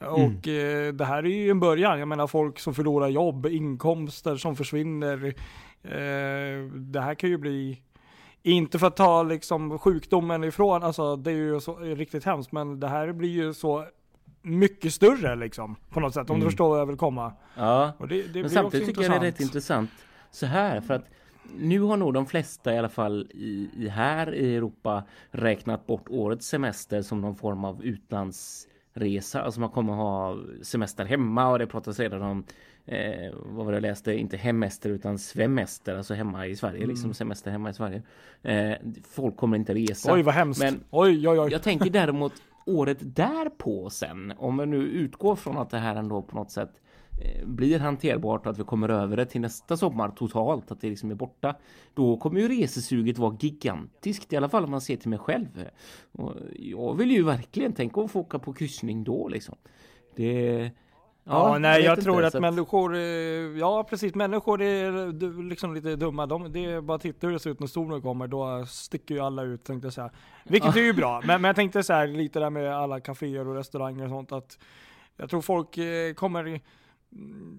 Mm. 0.01 0.13
Och 0.13 0.49
eh, 0.49 0.93
det 0.93 1.05
här 1.05 1.23
är 1.23 1.29
ju 1.29 1.51
en 1.51 1.61
början. 1.61 1.99
Jag 1.99 2.09
menar 2.09 2.27
folk 2.27 2.59
som 2.59 2.75
förlorar 2.75 3.09
jobb, 3.09 3.47
inkomster 3.47 4.37
som 4.37 4.57
försvinner. 4.57 5.27
Eh, 5.83 6.71
det 6.75 7.01
här 7.01 7.15
kan 7.15 7.31
ju 7.31 7.39
bli, 7.39 7.83
inte 8.43 8.79
för 8.79 8.87
att 8.87 8.97
ta 8.97 9.23
liksom 9.23 9.79
sjukdomen 9.79 10.45
ifrån, 10.45 10.83
alltså 10.83 11.17
det 11.17 11.31
är 11.31 11.35
ju 11.35 11.61
så, 11.61 11.77
riktigt 11.77 12.25
hemskt, 12.25 12.53
men 12.53 12.81
det 12.81 12.89
här 12.89 13.13
blir 13.13 13.31
ju 13.31 13.55
så 13.55 13.85
mycket 14.49 14.93
större 14.93 15.37
liksom 15.37 15.77
på 15.91 16.01
något 16.01 16.15
sätt. 16.15 16.31
Om 16.31 16.37
mm. 16.37 16.41
du 16.41 16.47
förstår 16.47 16.69
vad 16.69 16.81
jag 16.81 16.87
vill 16.87 16.97
komma. 16.97 17.33
Ja, 17.57 17.93
det, 18.09 18.23
det 18.23 18.41
men 18.41 18.51
samtidigt 18.51 18.87
tycker 18.87 19.03
jag 19.03 19.11
det 19.11 19.17
är 19.17 19.21
rätt 19.21 19.41
intressant 19.41 19.91
så 20.31 20.47
här 20.47 20.81
för 20.81 20.95
att 20.95 21.05
nu 21.57 21.81
har 21.81 21.97
nog 21.97 22.15
de 22.15 22.27
flesta 22.27 22.75
i 22.75 22.79
alla 22.79 22.89
fall 22.89 23.31
i, 23.35 23.71
i 23.77 23.89
här 23.89 24.35
i 24.35 24.57
Europa 24.57 25.05
räknat 25.31 25.87
bort 25.87 26.09
årets 26.09 26.47
semester 26.47 27.03
som 27.03 27.21
någon 27.21 27.37
form 27.37 27.65
av 27.65 27.85
utlands 27.85 28.67
resa. 28.95 29.43
Alltså 29.43 29.61
man 29.61 29.71
kommer 29.71 29.93
ha 29.93 30.39
semester 30.63 31.05
hemma 31.05 31.49
och 31.49 31.59
det 31.59 31.67
pratas 31.67 31.99
redan 31.99 32.23
om 32.23 32.45
eh, 32.87 33.33
vad 33.35 33.67
var 33.67 33.73
det 33.73 33.77
jag 33.77 33.83
läste? 33.83 34.15
Inte 34.15 34.37
hemester 34.37 34.91
utan 34.91 35.19
svemester, 35.19 35.97
alltså 35.97 36.15
hemma 36.15 36.47
i 36.47 36.57
Sverige, 36.57 36.79
mm. 36.79 36.89
liksom 36.89 37.15
semester 37.15 37.51
hemma 37.51 37.71
i 37.71 37.75
Sverige. 37.75 38.03
Eh, 38.43 38.77
folk 39.11 39.37
kommer 39.37 39.57
inte 39.57 39.75
resa. 39.75 40.15
Oj 40.15 40.23
vad 40.23 40.35
hemskt. 40.35 40.63
Men 40.63 40.81
oj, 40.91 41.29
oj, 41.29 41.41
oj. 41.41 41.53
jag 41.53 41.63
tänker 41.63 41.91
däremot 41.91 42.33
året 42.67 42.99
därpå 43.01 43.91
sen, 43.91 44.33
om 44.39 44.59
vi 44.59 44.67
nu 44.67 44.77
utgår 44.77 45.37
från 45.37 45.59
att 45.59 45.71
det 45.71 45.79
här 45.79 45.97
ändå 45.97 46.23
på 46.23 46.37
något 46.37 46.51
sätt 46.51 46.81
eh, 47.25 47.47
blir 47.47 47.79
hanterbart 47.79 48.47
och 48.47 48.53
att 48.53 48.59
vi 48.59 48.65
kommer 48.65 48.89
över 48.89 49.17
det 49.17 49.27
till 49.27 49.41
nästa 49.41 49.77
sommar 49.77 50.09
totalt, 50.09 50.71
att 50.71 50.81
det 50.81 50.91
liksom 50.91 51.11
är 51.11 51.15
borta. 51.15 51.57
Då 51.95 52.17
kommer 52.17 52.41
ju 52.41 52.49
resesuget 52.49 53.19
vara 53.19 53.37
gigantiskt, 53.41 54.33
i 54.33 54.37
alla 54.37 54.49
fall 54.49 54.65
om 54.65 54.71
man 54.71 54.81
ser 54.81 54.97
till 54.97 55.11
mig 55.11 55.19
själv. 55.19 55.65
Och 56.13 56.35
jag 56.59 56.95
vill 56.95 57.11
ju 57.11 57.23
verkligen 57.23 57.73
tänka 57.73 58.01
att 58.01 58.11
få 58.11 58.21
åka 58.21 58.39
på 58.39 58.53
kryssning 58.53 59.05
då 59.05 59.29
liksom. 59.29 59.55
Det... 60.17 60.71
Ja, 61.29 61.53
ja 61.53 61.59
nej, 61.59 61.83
jag, 61.83 61.99
jag 61.99 62.05
tror 62.05 62.25
att, 62.25 62.35
att, 62.35 62.41
människor, 62.41 62.95
eh, 62.95 63.01
ja 63.59 63.85
precis, 63.85 64.15
människor 64.15 64.63
är 64.63 65.43
liksom 65.49 65.75
lite 65.75 65.97
dumma. 65.97 66.27
De, 66.27 66.53
det 66.53 66.65
är 66.65 66.81
bara 66.81 66.95
att 66.95 67.03
titta 67.03 67.27
hur 67.27 67.35
det 67.35 67.41
ser 67.41 67.51
ut 67.51 67.61
när 67.61 67.67
solen 67.67 68.03
kommer, 68.03 68.27
då 68.27 68.67
sticker 68.67 69.15
ju 69.15 69.21
alla 69.21 69.43
ut 69.43 69.65
tänkte 69.65 69.87
jag 69.87 69.93
säga. 69.93 70.11
Vilket 70.45 70.77
är 70.77 70.81
ju 70.81 70.93
bra, 70.93 71.23
men, 71.25 71.43
men 71.43 71.49
jag 71.49 71.57
tänkte 71.57 71.83
så 71.83 71.93
här 71.93 72.07
lite 72.07 72.41
där 72.41 72.51
med 72.51 72.77
alla 72.77 73.01
kaféer 73.01 73.49
och 73.49 73.55
restauranger 73.55 74.05
och 74.05 74.11
sånt 74.11 74.33
att 74.33 74.59
jag 75.17 75.31
tror 75.31 75.41
folk 75.41 75.79
eh, 75.79 76.15
kommer 76.15 76.61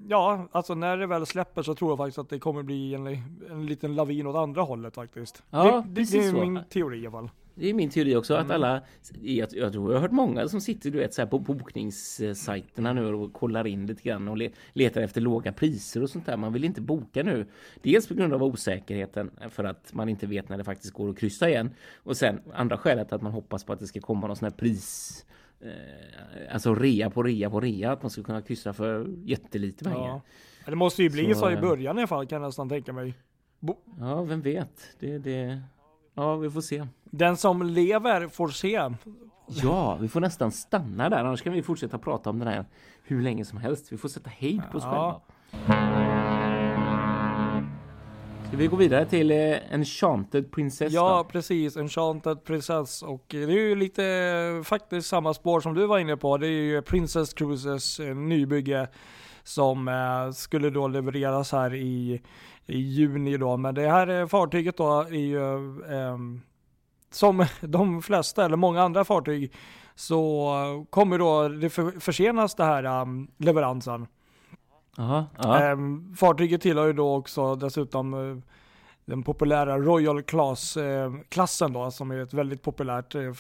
Ja, 0.07 0.47
alltså 0.51 0.75
när 0.75 0.97
det 0.97 1.07
väl 1.07 1.25
släpper 1.25 1.61
så 1.61 1.75
tror 1.75 1.91
jag 1.91 1.97
faktiskt 1.97 2.17
att 2.17 2.29
det 2.29 2.39
kommer 2.39 2.63
bli 2.63 2.93
en, 2.93 3.07
en 3.49 3.65
liten 3.65 3.95
lavin 3.95 4.27
åt 4.27 4.35
andra 4.35 4.61
hållet 4.61 4.95
faktiskt. 4.95 5.43
Ja, 5.49 5.63
det, 5.63 6.01
det, 6.01 6.11
det 6.11 6.17
är 6.25 6.31
så. 6.31 6.37
min 6.37 6.59
teori 6.69 6.97
i 6.97 7.07
alla 7.07 7.11
fall. 7.11 7.29
Det 7.59 7.69
är 7.69 7.73
min 7.73 7.89
teori 7.89 8.15
också 8.15 8.33
mm. 8.33 8.45
att 8.45 8.51
alla, 8.51 8.81
jag, 9.21 9.47
jag 9.51 9.71
tror 9.71 9.91
jag 9.91 9.97
har 9.97 10.01
hört 10.01 10.11
många 10.11 10.47
som 10.47 10.61
sitter 10.61 10.91
du 10.91 10.97
vet 10.97 11.13
så 11.13 11.21
här 11.21 11.27
på 11.29 11.39
bokningssajterna 11.39 12.93
nu 12.93 13.05
och 13.05 13.33
kollar 13.33 13.67
in 13.67 13.85
lite 13.85 14.01
grann 14.03 14.27
och 14.27 14.37
letar 14.73 15.01
efter 15.01 15.21
låga 15.21 15.53
priser 15.53 16.03
och 16.03 16.09
sånt 16.09 16.25
där. 16.25 16.37
Man 16.37 16.53
vill 16.53 16.63
inte 16.63 16.81
boka 16.81 17.23
nu. 17.23 17.45
Dels 17.81 18.07
på 18.07 18.13
grund 18.13 18.33
av 18.33 18.43
osäkerheten 18.43 19.31
för 19.49 19.63
att 19.63 19.93
man 19.93 20.09
inte 20.09 20.27
vet 20.27 20.49
när 20.49 20.57
det 20.57 20.63
faktiskt 20.63 20.93
går 20.93 21.09
att 21.09 21.17
kryssa 21.17 21.49
igen. 21.49 21.69
Och 22.03 22.17
sen 22.17 22.41
andra 22.53 22.77
skälet 22.77 23.13
att 23.13 23.21
man 23.21 23.31
hoppas 23.31 23.63
på 23.63 23.73
att 23.73 23.79
det 23.79 23.87
ska 23.87 23.99
komma 23.99 24.27
någon 24.27 24.35
sån 24.35 24.45
här 24.45 24.57
pris 24.57 25.25
eh, 25.61 26.53
alltså 26.53 26.75
rea 26.75 27.09
på 27.09 27.23
rea 27.23 27.49
på 27.49 27.59
rea 27.59 27.91
att 27.91 28.01
man 28.01 28.09
ska 28.09 28.23
kunna 28.23 28.41
kryssa 28.41 28.73
för 28.73 29.07
jättelite 29.23 29.83
pengar. 29.83 30.07
Ja. 30.07 30.21
Det 30.65 30.75
måste 30.75 31.03
ju 31.03 31.09
bli 31.09 31.33
så, 31.33 31.39
så 31.39 31.51
i 31.51 31.57
början 31.57 31.97
i 31.97 31.99
alla 31.99 32.07
fall 32.07 32.27
kan 32.27 32.41
jag 32.41 32.47
nästan 32.47 32.69
tänka 32.69 32.93
mig. 32.93 33.13
Bo 33.59 33.77
ja, 33.99 34.23
vem 34.23 34.41
vet? 34.41 34.95
Det, 34.99 35.17
det, 35.17 35.61
ja, 36.19 36.35
vi 36.35 36.49
får 36.49 36.61
se. 36.61 36.87
Den 37.03 37.37
som 37.37 37.61
lever 37.61 38.27
får 38.27 38.47
se. 38.47 38.89
Ja, 39.47 39.97
vi 40.01 40.07
får 40.07 40.19
nästan 40.19 40.51
stanna 40.51 41.09
där, 41.09 41.17
annars 41.17 41.41
kan 41.41 41.53
vi 41.53 41.63
fortsätta 41.63 41.97
prata 41.97 42.29
om 42.29 42.39
den 42.39 42.47
här 42.47 42.65
hur 43.03 43.21
länge 43.21 43.45
som 43.45 43.57
helst. 43.57 43.91
Vi 43.91 43.97
får 43.97 44.09
sätta 44.09 44.29
hejd 44.29 44.61
på 44.71 44.77
oss 44.77 44.83
ja. 44.83 45.21
själva. 45.51 45.99
Ska 48.47 48.57
vi 48.57 48.67
gå 48.67 48.75
vidare 48.75 49.05
till 49.05 49.31
eh, 49.31 49.73
Enchanted 49.73 50.51
Princess? 50.51 50.93
Ja, 50.93 51.17
då? 51.17 51.23
precis. 51.23 51.77
Enchanted 51.77 52.43
Princess. 52.43 53.01
Och 53.01 53.25
det 53.27 53.43
är 53.43 53.49
ju 53.49 53.75
lite 53.75 54.05
eh, 54.05 54.63
faktiskt 54.63 55.07
samma 55.07 55.33
spår 55.33 55.59
som 55.61 55.73
du 55.73 55.85
var 55.85 55.99
inne 55.99 56.17
på. 56.17 56.37
Det 56.37 56.47
är 56.47 56.51
ju 56.51 56.81
Princess 56.81 57.33
Cruises 57.33 57.99
eh, 57.99 58.15
nybygge 58.15 58.87
som 59.49 59.87
eh, 59.87 60.31
skulle 60.31 60.69
då 60.69 60.87
levereras 60.87 61.51
här 61.51 61.73
i, 61.73 62.21
i 62.65 62.77
juni 62.77 63.37
då. 63.37 63.57
Men 63.57 63.75
det 63.75 63.89
här 63.89 64.07
eh, 64.07 64.27
fartyget 64.27 64.77
då 64.77 65.01
är 65.01 65.13
ju 65.13 65.83
ehm, 65.85 66.41
som 67.11 67.45
de 67.61 68.01
flesta, 68.01 68.45
eller 68.45 68.57
många 68.57 68.81
andra 68.83 69.05
fartyg, 69.05 69.53
så 69.95 70.85
kommer 70.89 71.19
då 71.19 71.47
det 71.47 71.69
för, 71.69 71.99
försenas 71.99 72.55
det 72.55 72.63
här 72.63 73.01
um, 73.01 73.31
leveransen. 73.37 74.07
Aha, 74.97 75.25
ja. 75.37 75.59
Ehm, 75.59 76.15
fartyget 76.15 76.61
tillhör 76.61 76.87
ju 76.87 76.93
då 76.93 77.15
också 77.15 77.55
dessutom 77.55 78.13
eh, 78.13 78.37
den 79.05 79.23
populära 79.23 79.77
Royal 79.77 80.23
Class-klassen 80.23 81.73
då, 81.73 81.91
som 81.91 82.11
är 82.11 82.17
ett 82.17 82.33
väldigt 82.33 82.61
populärt 82.61 83.15
eh, 83.15 83.33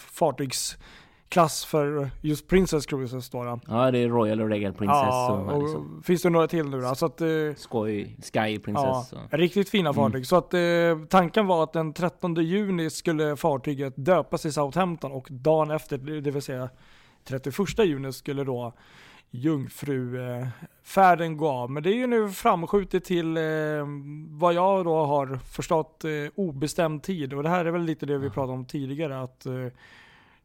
fartygsklass 1.29 1.65
för 1.65 2.09
just 2.21 2.47
Princess 2.47 2.85
Cruises 2.85 3.29
då. 3.29 3.43
då. 3.43 3.59
ja, 3.67 3.91
det 3.91 3.99
är 3.99 4.09
Royal 4.09 4.41
och 4.41 4.49
Regal 4.49 4.73
Princess. 4.73 4.97
Ja, 5.01 5.31
och, 5.31 5.53
och 5.55 5.63
liksom, 5.63 6.01
finns 6.05 6.21
det 6.21 6.29
några 6.29 6.47
till 6.47 6.69
nu 6.69 6.81
då? 6.81 6.95
Så 6.95 7.05
att, 7.05 7.21
eh, 7.21 7.27
Skoj, 7.57 8.15
Sky 8.33 8.39
ja, 8.39 8.59
Princess. 8.65 9.13
och- 9.13 9.19
riktigt 9.31 9.69
fina 9.69 9.89
Mm. 9.89 9.95
fartyg. 9.95 10.27
Så 10.27 10.35
att 10.35 10.53
eh, 10.53 10.59
tanken 11.09 11.47
var 11.47 11.63
att 11.63 11.73
den 11.73 11.93
13 11.93 12.35
juni 12.35 12.89
skulle 12.89 13.35
fartyget 13.35 13.93
döpas 13.97 14.45
i 14.45 14.51
Southampton 14.51 15.11
och 15.11 15.27
dagen 15.31 15.71
efter, 15.71 15.97
det 15.97 16.31
vill 16.31 16.41
säga 16.41 16.69
31 17.27 17.85
juni, 17.85 18.13
skulle 18.13 18.43
då 18.43 18.73
jungfrufärden 19.31 21.37
gå 21.37 21.49
av. 21.49 21.71
Men 21.71 21.83
det 21.83 21.89
är 21.89 21.95
ju 21.95 22.07
nu 22.07 22.29
framskjutet 22.29 23.05
till 23.05 23.37
eh, 23.37 23.43
vad 24.29 24.53
jag 24.53 24.85
då 24.85 25.05
har 25.05 25.35
förstått 25.37 26.03
eh, 26.05 26.11
obestämd 26.35 27.03
tid. 27.03 27.33
Och 27.33 27.43
det 27.43 27.49
här 27.49 27.65
är 27.65 27.71
väl 27.71 27.81
lite 27.81 28.05
det 28.05 28.17
vi 28.17 28.29
pratade 28.29 28.53
om 28.53 28.65
tidigare. 28.65 29.21
Att 29.21 29.45
eh, 29.45 29.53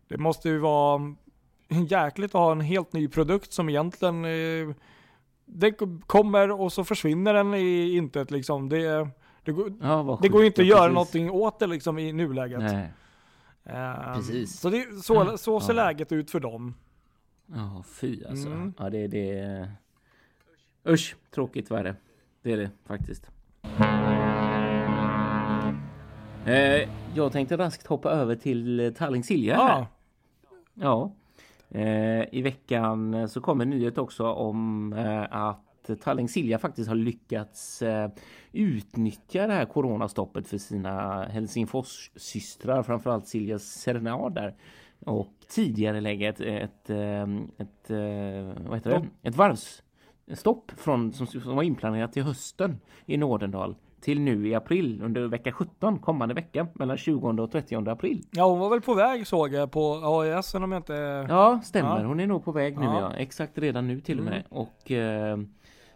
det 0.08 0.18
måste 0.18 0.49
ju 0.49 0.58
vara 0.58 1.14
jäkligt 1.88 2.34
att 2.34 2.40
ha 2.40 2.52
en 2.52 2.61
helt 2.61 2.92
ny 2.92 3.08
produkt 3.08 3.52
som 3.52 3.68
egentligen 3.68 4.25
eh, 4.25 4.75
det 5.46 5.73
kommer 6.06 6.50
och 6.50 6.73
så 6.73 6.84
försvinner 6.84 7.34
den 7.34 7.54
i 7.54 7.96
intet 7.96 8.30
liksom. 8.30 8.68
Det, 8.68 9.08
det, 9.44 9.52
går, 9.52 9.73
Ja, 9.80 10.18
det 10.23 10.28
går 10.28 10.40
ju 10.40 10.46
inte 10.46 10.62
att 10.62 10.68
ja, 10.68 10.76
göra 10.76 10.92
någonting 10.92 11.30
åt 11.30 11.58
det 11.58 11.66
liksom 11.66 11.99
i 11.99 12.12
nuläget. 12.12 12.61
Nej. 12.61 12.92
Ehm, 13.64 14.14
Precis. 14.14 14.61
Så, 14.61 14.70
det, 14.70 15.02
så, 15.02 15.38
så 15.38 15.61
ser 15.61 15.75
Ja. 15.75 15.84
läget 15.84 16.12
ut 16.12 16.30
för 16.30 16.40
dem. 16.40 16.75
Ja, 17.46 17.84
fy 17.87 18.25
alltså. 18.25 18.49
Mm. 18.49 18.75
Ja, 18.78 18.90
det, 18.90 19.06
det... 19.06 19.68
Usch, 20.88 21.16
tråkigt 21.34 21.70
värre. 21.70 21.96
Det 22.42 22.52
är 22.52 22.56
det 22.56 22.70
faktiskt. 22.87 23.30
Eh, 26.46 26.88
jag 27.14 27.32
tänkte 27.32 27.56
raskt 27.56 27.87
hoppa 27.87 28.11
över 28.11 28.37
till 28.37 28.80
eh, 28.80 28.90
Tallinn 28.90 29.23
Silja. 29.25 29.54
Ja, 29.54 29.87
Ja. 30.75 31.12
Eh, 31.71 32.25
I 32.33 32.43
veckan 32.43 33.14
eh, 33.14 33.26
så 33.26 33.40
kom 33.40 33.61
en 33.61 33.71
nyhet 33.71 33.99
också 33.99 34.26
om 34.26 34.93
eh, 34.93 35.23
att 35.31 35.90
Tallinn 36.02 36.28
Silja 36.28 36.59
faktiskt 36.59 36.88
har 36.88 36.97
lyckats 36.97 37.83
utnyttja 38.52 39.47
det 39.47 39.52
här 39.52 39.64
coronastoppet 39.64 40.49
för 40.49 40.59
sina 40.59 41.25
Helsingfors-systrar, 41.25 42.83
framförallt 42.83 43.28
Silja 43.28 43.59
Serenad 43.59 44.35
där. 44.35 44.54
Och 45.00 45.33
tidigare 45.49 46.00
lägga 46.00 46.28
ett, 46.28 46.40
ett, 46.40 46.90
ett, 46.90 47.90
vad 48.69 48.75
heter 48.75 48.90
det? 48.90 49.28
ett 49.28 49.37
varvsstopp 49.37 50.73
från, 50.76 51.12
som, 51.12 51.26
som 51.26 51.57
var 51.57 51.62
inplanerat 51.62 52.12
till 52.12 52.23
hösten 52.23 52.81
i 53.07 53.16
Nådendal 53.16 53.76
till 54.04 54.20
nu 54.20 54.49
i 54.49 54.54
april 54.54 55.00
under 55.02 55.26
vecka 55.26 55.52
17 55.52 55.99
kommande 55.99 56.34
vecka 56.34 56.66
mellan 56.75 56.96
20 56.96 57.28
och 57.42 57.50
30 57.50 57.90
april. 57.90 58.23
ja, 58.30 58.50
hon 58.50 58.58
var 58.58 58.70
väl 58.70 58.80
på 58.80 58.94
väg 58.94 59.26
såg 59.26 59.52
jag 59.52 59.70
på 59.70 60.00
AIS 60.04 60.54
om 60.54 60.73
jag 60.73 60.78
inte... 60.78 61.26
Ja, 61.28 61.61
stämmer. 61.64 62.00
Ja. 62.00 62.06
Hon 62.06 62.20
är 62.20 62.26
nog 62.26 62.44
på 62.44 62.52
väg 62.52 62.78
nu, 62.78 62.84
Ja. 62.84 63.00
ja. 63.00 63.16
Exakt 63.16 63.58
redan 63.58 63.88
nu 63.88 64.00
till 64.00 64.18
och 64.18 64.25
med. 64.25 64.34
Mm. 64.34 64.46
Och 64.49 64.90
eh, 64.90 65.37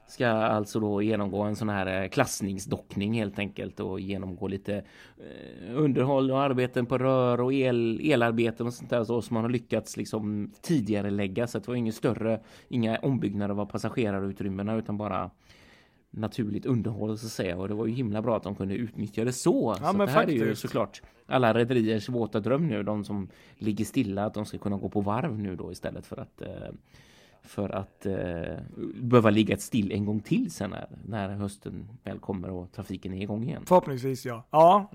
ska 0.06 0.28
alltså 0.28 0.80
då 0.80 1.02
genomgå 1.02 1.42
en 1.42 1.56
sån 1.56 1.68
här 1.68 2.02
eh, 2.02 2.08
klassningsdockning 2.08 3.14
helt 3.14 3.38
enkelt 3.38 3.80
och 3.80 4.00
genomgå 4.00 4.48
lite 4.48 4.74
eh, 5.16 5.76
underhåll 5.76 6.30
och 6.30 6.40
arbeten 6.40 6.86
på 6.86 6.98
rör 6.98 7.40
och 7.40 7.52
el, 7.52 8.00
elarbeten 8.04 8.66
och 8.66 8.74
sånt 8.74 8.90
där 8.90 9.04
så 9.04 9.22
som 9.22 9.34
man 9.34 9.44
har 9.44 9.50
lyckats 9.50 9.96
liksom 9.96 10.52
tidigare 10.62 11.10
lägga 11.10 11.46
så 11.46 11.58
det 11.58 11.68
var 11.68 11.74
inget 11.74 11.94
större, 11.94 12.40
inga 12.68 12.98
ombyggnader 12.98 13.60
av 13.60 13.66
passagerarutrymmena 13.66 14.74
utan 14.74 14.96
bara 14.96 15.30
naturligt 16.10 16.66
underhåll 16.66 17.18
så 17.18 17.26
att 17.26 17.32
säga 17.32 17.56
och 17.56 17.68
det 17.68 17.74
var 17.74 17.86
ju 17.86 17.92
himla 17.92 18.22
bra 18.22 18.36
att 18.36 18.42
de 18.42 18.54
kunde 18.54 18.74
utnyttja 18.74 19.24
det 19.24 19.32
så. 19.32 19.74
så 19.74 19.80
men 19.80 20.00
att 20.00 20.06
det 20.06 20.12
här 20.12 20.22
är 20.22 20.32
ju 20.32 20.38
faktiskt. 20.38 20.62
såklart 20.62 21.02
alla 21.26 21.54
rederiers 21.54 22.08
våta 22.08 22.40
dröm 22.40 22.66
nu, 22.66 22.82
de 22.82 23.04
som 23.04 23.28
ligger 23.56 23.84
stilla, 23.84 24.24
att 24.24 24.34
de 24.34 24.46
ska 24.46 24.58
kunna 24.58 24.76
gå 24.76 24.88
på 24.88 25.00
varv 25.00 25.38
nu 25.38 25.56
då 25.56 25.72
istället 25.72 26.06
för 26.06 26.16
att 26.16 26.42
eh, 26.42 26.48
för 27.42 27.68
att 27.68 28.06
eh, 28.06 28.58
behöva 28.94 29.30
ligga 29.30 29.54
ett 29.54 29.62
still 29.62 29.92
en 29.92 30.04
gång 30.04 30.20
till 30.20 30.50
sen 30.50 30.70
när, 30.70 30.88
när 31.06 31.28
hösten 31.28 31.88
väl 32.04 32.18
kommer 32.18 32.50
och 32.50 32.72
trafiken 32.72 33.14
är 33.14 33.22
igång 33.22 33.44
igen. 33.44 33.62
Förhoppningsvis 33.66 34.26
ja. 34.26 34.44
Ja, 34.50 34.90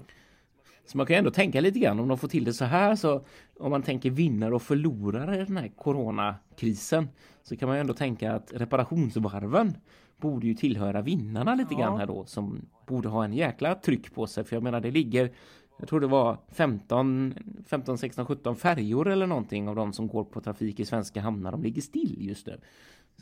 Så 0.86 0.98
man 0.98 1.05
kan 1.05 1.13
ju 1.13 1.17
ändå 1.17 1.32
tänka 1.32 1.62
lite 1.62 1.79
grann 1.79 2.00
om 2.00 2.08
de 2.08 2.17
får 2.17 2.27
till 2.27 2.43
det 2.43 2.53
så 2.53 2.65
här 2.65 2.96
så 2.96 3.25
om 3.60 3.72
man 3.72 3.84
tänker 3.84 4.10
vinnare 4.10 4.55
och 4.55 4.62
förlorare 4.62 5.41
i 5.41 5.46
den 5.46 5.58
här 5.58 5.72
coronakrisen 5.75 7.10
så 7.43 7.58
kan 7.58 7.67
man 7.67 7.77
ju 7.77 7.82
ändå 7.82 7.93
tänka 7.93 8.34
att 8.34 8.51
reparationsvarven 8.53 9.77
borde 10.24 10.48
ju 10.48 10.53
tillhöra 10.53 11.01
vinnarna 11.01 11.56
lite 11.56 11.74
Ja. 11.74 11.80
grann 11.80 11.98
här 12.00 12.08
då 12.08 12.25
som 12.25 12.65
borde 12.88 13.10
ha 13.10 13.24
en 13.25 13.34
jäkla 13.34 13.75
tryck 13.75 14.13
på 14.13 14.27
sig 14.27 14.44
för 14.44 14.56
jag 14.56 14.63
menar 14.63 14.82
det 14.82 14.92
ligger 14.92 15.32
jag 15.80 15.88
tror 15.89 16.00
det 16.00 16.08
var 16.08 16.38
15, 16.51 17.34
15, 17.68 17.98
16, 17.98 18.25
17 18.25 18.56
färjor 18.56 19.08
eller 19.10 19.27
någonting 19.27 19.68
av 19.70 19.75
de 19.75 19.94
som 19.94 20.08
går 20.08 20.24
på 20.24 20.42
trafik 20.42 20.80
i 20.80 20.86
svenska 20.86 21.22
hamnar. 21.22 21.51
De 21.51 21.63
ligger 21.63 21.82
still 21.82 22.15
just 22.20 22.48
nu. 22.48 22.60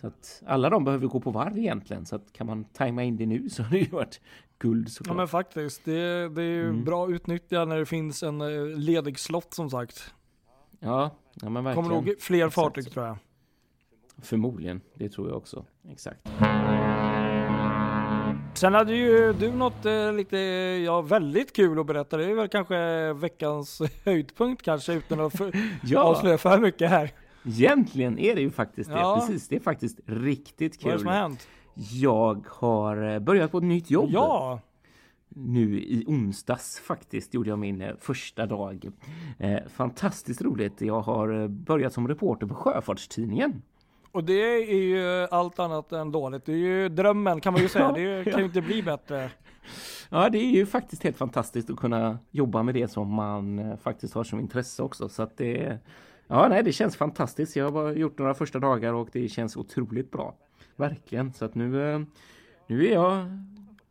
Så 0.01 0.08
att 0.08 0.43
alla 0.46 0.70
de 0.70 0.84
behöver 0.84 1.08
gå 1.08 1.20
på 1.20 1.31
varv 1.31 1.58
egentligen. 1.58 2.05
Så 2.05 2.15
att 2.15 2.34
kan 2.34 2.48
man 2.48 2.63
tajma 2.63 3.03
in 3.03 3.17
det 3.17 3.25
nu 3.25 3.50
så 3.50 3.63
har 3.63 3.72
det 3.72 3.79
ju 3.79 3.89
varit 3.89 4.22
guld 4.60 4.86
ja 4.88 4.89
såklart. 4.89 5.17
men 5.17 5.27
faktiskt. 5.27 5.86
Det, 5.86 6.29
det 6.29 6.41
är 6.41 6.46
ju 6.46 6.70
Mm. 6.70 6.84
bra 6.84 7.10
utnyttja 7.12 7.65
när 7.65 7.77
det 7.77 7.86
finns 7.86 8.24
en 8.24 8.41
eh, 8.41 8.65
ledig 8.77 9.20
slott 9.20 9.53
som 9.53 9.70
sagt. 9.70 10.13
Ja, 10.79 11.12
ja 11.41 11.50
men 11.50 11.63
verkligen. 11.63 11.89
Kommer 11.89 12.01
nog 12.01 12.15
fler 12.22 12.38
Exakt 12.38 12.55
fartyg 12.55 12.84
så. 12.84 12.89
tror 12.89 13.05
jag. 13.05 13.17
Förmodligen, 14.22 14.81
det 14.96 15.10
tror 15.10 15.27
jag 15.27 15.38
också. 15.38 15.65
Exakt. 15.89 16.29
Sen 18.62 18.74
hade 18.74 18.96
ju 18.96 19.34
du 19.34 19.51
något 19.51 19.86
eh, 19.86 20.13
lite, 20.13 20.38
ja 20.86 21.01
väldigt 21.01 21.53
kul 21.53 21.80
att 21.80 21.86
berätta. 21.86 22.18
Det 22.18 22.25
är 22.25 22.34
väl 22.34 22.48
kanske 22.48 23.13
veckans 23.13 23.82
höjdpunkt 24.06 24.62
kanske 24.62 24.94
utan 24.94 25.20
att 25.20 25.38
för, 25.38 25.51
Ja, 25.84 26.01
avslöja 26.03 26.38
för 26.38 26.58
mycket 26.60 26.89
här. 26.89 27.12
egentligen 27.46 28.20
är 28.20 28.36
det 28.36 28.41
ju 28.41 28.50
faktiskt 28.51 28.89
det. 28.89 28.96
Ja. 29.00 29.15
Precis, 29.20 29.48
det 29.48 29.56
är 29.56 29.60
faktiskt 29.60 30.00
riktigt 30.06 30.84
Vad 30.84 30.94
är 30.94 30.98
det 30.98 30.98
kul. 30.98 31.00
som 31.00 31.08
har 31.08 31.15
hänt? 31.15 31.48
Jag 31.91 32.46
har 32.50 33.13
eh, 33.13 33.20
börjat 33.20 33.51
på 33.51 33.58
ett 33.58 33.63
nytt 33.63 33.91
jobb. 33.91 34.10
Ja, 34.13 34.60
Nu 35.30 35.80
i 35.80 36.03
onsdags 36.08 36.80
faktiskt 36.80 37.34
gjorde 37.34 37.50
jag 37.50 37.60
min 37.60 37.82
eh, 37.82 37.96
första 38.00 38.46
dag. 38.46 38.91
Eh, 39.39 39.60
fantastiskt 39.68 40.41
roligt. 40.41 40.82
Jag 40.82 41.01
har 41.01 41.41
eh, 41.41 41.48
börjat 41.48 41.94
som 41.94 42.08
reporter 42.08 42.48
på 42.48 42.56
Sjöfartstidningen. 42.56 43.62
Och 44.12 44.24
det 44.24 44.72
är 44.74 44.82
ju 44.82 45.27
allt 45.32 45.60
annat 45.60 45.91
än 45.91 46.12
dåligt. 46.12 46.46
Det 46.46 46.51
är 46.51 46.58
ju 46.58 46.89
drömmen 46.89 47.41
kan 47.41 47.53
man 47.53 47.62
ju 47.62 47.68
säga. 47.68 47.91
Det 47.96 48.32
kan 48.32 48.39
ju 48.39 48.46
inte 48.46 48.62
bli 48.62 48.84
bättre. 48.84 49.32
Ja, 50.10 50.30
det 50.30 50.38
är 50.38 50.51
ju 50.51 50.65
faktiskt 50.65 51.03
helt 51.03 51.18
fantastiskt 51.18 51.70
att 51.70 51.77
kunna 51.77 52.20
jobba 52.32 52.63
med 52.63 52.74
det 52.75 52.88
som 52.88 53.13
man 53.13 53.60
eh, 53.60 53.77
faktiskt 53.77 54.13
har 54.13 54.24
som 54.24 54.39
intresse 54.39 54.84
också. 54.84 55.10
Så 55.10 55.24
att 55.24 55.38
det, 55.38 55.80
ja, 56.27 56.48
nej, 56.50 56.63
det 56.63 56.72
känns 56.72 56.96
fantastiskt. 56.96 57.56
Jag 57.56 57.65
har 57.65 57.72
bara 57.72 57.94
gjort 57.94 58.20
några 58.20 58.34
första 58.34 58.60
dagar 58.60 58.94
och 58.94 59.10
det 59.12 59.30
känns 59.30 59.58
otroligt 59.58 60.12
bra. 60.12 60.36
Verkligen. 60.75 61.34
Så 61.34 61.46
att 61.46 61.56
nu, 61.56 61.94
eh, 61.94 62.00
nu 62.68 62.88
är 62.88 62.94
jag 62.94 63.25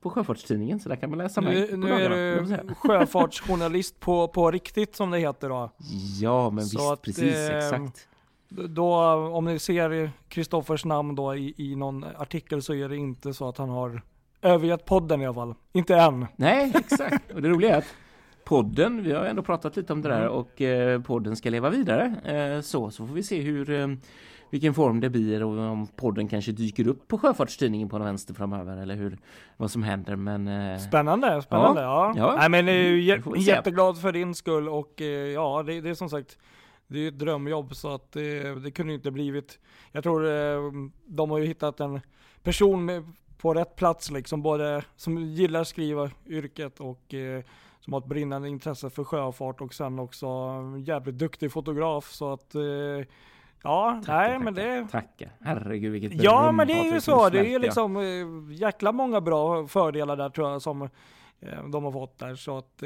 på 0.02 0.10
Sjöfartstidningen 0.10 0.80
så 0.80 0.88
där 0.88 0.96
kan 0.96 1.10
man 1.10 1.18
läsa 1.18 1.40
mig 1.40 1.60
Nu, 1.60 1.66
på 1.66 1.76
nu 1.76 1.92
är 1.92 2.10
du 2.10 2.74
sjöfartsjournalist 2.74 4.00
på, 4.00 4.28
på 4.28 4.50
riktigt 4.50 4.96
som 4.96 5.10
det 5.10 5.18
heter 5.18 5.48
då. 5.48 5.70
Ja, 6.20 6.50
men 6.50 6.64
Så 6.64 6.78
visst, 6.78 6.90
att, 6.92 7.02
precis, 7.02 7.34
eh, 7.34 7.56
exakt. 7.56 8.08
Då, 8.50 8.94
om 9.12 9.44
ni 9.44 9.58
ser 9.58 10.10
Kristoffers 10.28 10.84
namn 10.84 11.14
då 11.14 11.34
i, 11.34 11.54
i 11.56 11.76
någon 11.76 12.04
artikel 12.16 12.62
så 12.62 12.74
är 12.74 12.88
det 12.88 12.96
inte 12.96 13.34
så 13.34 13.48
att 13.48 13.58
han 13.58 13.68
har 13.68 14.02
övergett 14.42 14.84
podden 14.84 15.22
i 15.22 15.26
alla 15.26 15.34
fall. 15.34 15.54
Inte 15.72 15.96
än. 15.96 16.26
Nej, 16.36 16.72
exakt. 16.74 17.30
Och 17.34 17.42
det 17.42 17.48
roliga 17.48 17.74
är 17.74 17.78
att 17.78 17.94
podden, 18.44 19.02
vi 19.02 19.12
har 19.12 19.24
ändå 19.24 19.42
pratat 19.42 19.76
lite 19.76 19.92
om 19.92 20.02
det 20.02 20.08
där 20.08 20.28
och 20.28 20.60
eh, 20.62 21.02
podden 21.02 21.36
ska 21.36 21.50
leva 21.50 21.70
vidare. 21.70 22.14
Eh, 22.24 22.60
så, 22.60 22.90
så 22.90 23.06
får 23.06 23.14
vi 23.14 23.22
se 23.22 23.40
hur 23.40 23.70
eh, 23.70 23.86
vilken 24.50 24.74
form 24.74 25.00
det 25.00 25.10
blir 25.10 25.42
och 25.44 25.58
om 25.58 25.86
podden 25.86 26.28
kanske 26.28 26.52
dyker 26.52 26.88
upp 26.88 27.08
på 27.08 27.18
Sjöfartstidningen 27.18 27.88
på 27.88 27.98
någon 27.98 28.04
vänster 28.06 28.34
framöver 28.34 28.76
eller 28.76 28.94
hur 28.94 29.18
vad 29.56 29.70
som 29.70 29.82
händer. 29.82 30.16
Men 30.16 30.78
Spännande, 30.80 31.42
spännande. 31.42 31.80
Ja. 31.82 32.12
Ja. 32.16 32.34
Nej 32.38 32.48
men 32.48 32.68
eh, 32.68 32.72
jä- 32.74 33.36
jätteglad 33.38 34.00
för 34.00 34.12
din 34.12 34.34
skull 34.34 34.68
och 34.68 35.00
ja, 35.34 35.62
det, 35.66 35.80
det 35.80 35.90
är 35.90 35.94
som 35.94 36.08
sagt 36.10 36.38
det 36.90 36.98
är 37.04 37.08
ett 37.08 37.18
drömjobb 37.18 37.74
så 37.76 37.94
att 37.94 38.12
det, 38.12 38.54
det 38.54 38.70
kunde 38.70 38.92
ju 38.92 38.96
inte 38.96 39.10
blivit. 39.10 39.58
Jag 39.92 40.02
tror 40.02 40.26
eh, 40.26 40.72
de 41.06 41.30
har 41.30 41.38
ju 41.38 41.46
hittat 41.46 41.80
en 41.80 42.00
person 42.42 42.84
med 42.84 43.12
på 43.38 43.54
rätt 43.54 43.76
plats 43.76 44.10
liksom. 44.10 44.42
Både 44.42 44.84
som 44.96 45.18
gillar 45.18 45.60
att 45.60 45.68
skriva 45.68 46.10
yrket 46.26 46.80
och 46.80 47.14
eh, 47.14 47.42
som 47.80 47.92
har 47.92 48.00
ett 48.00 48.06
brinnande 48.06 48.48
intresse 48.48 48.90
för 48.90 49.04
sjöfart 49.04 49.60
och 49.60 49.74
sen 49.74 49.98
också 49.98 50.28
jävligt 50.84 51.18
duktig 51.18 51.52
fotograf. 51.52 52.10
Så 52.10 52.32
att 52.32 52.54
eh, 52.54 52.62
Ja, 53.62 54.02
tackar, 54.04 54.28
nej 54.28 54.38
men 54.38 54.54
det... 54.54 54.88
Tackar. 54.90 55.30
Herregud 55.40 55.92
vilket 55.92 56.22
Ja 56.22 56.52
men 56.52 56.66
det 56.66 56.72
är 56.72 56.94
ju 56.94 57.00
så. 57.00 57.28
Det 57.28 57.54
är 57.54 57.58
liksom 57.58 57.96
eh, 57.96 58.56
jäkla 58.56 58.92
många 58.92 59.20
bra 59.20 59.66
fördelar 59.66 60.16
där 60.16 60.28
tror 60.28 60.50
jag 60.50 60.62
som 60.62 60.82
eh, 60.82 61.64
de 61.72 61.84
har 61.84 61.92
fått 61.92 62.18
där. 62.18 62.34
Så 62.34 62.58
att, 62.58 62.82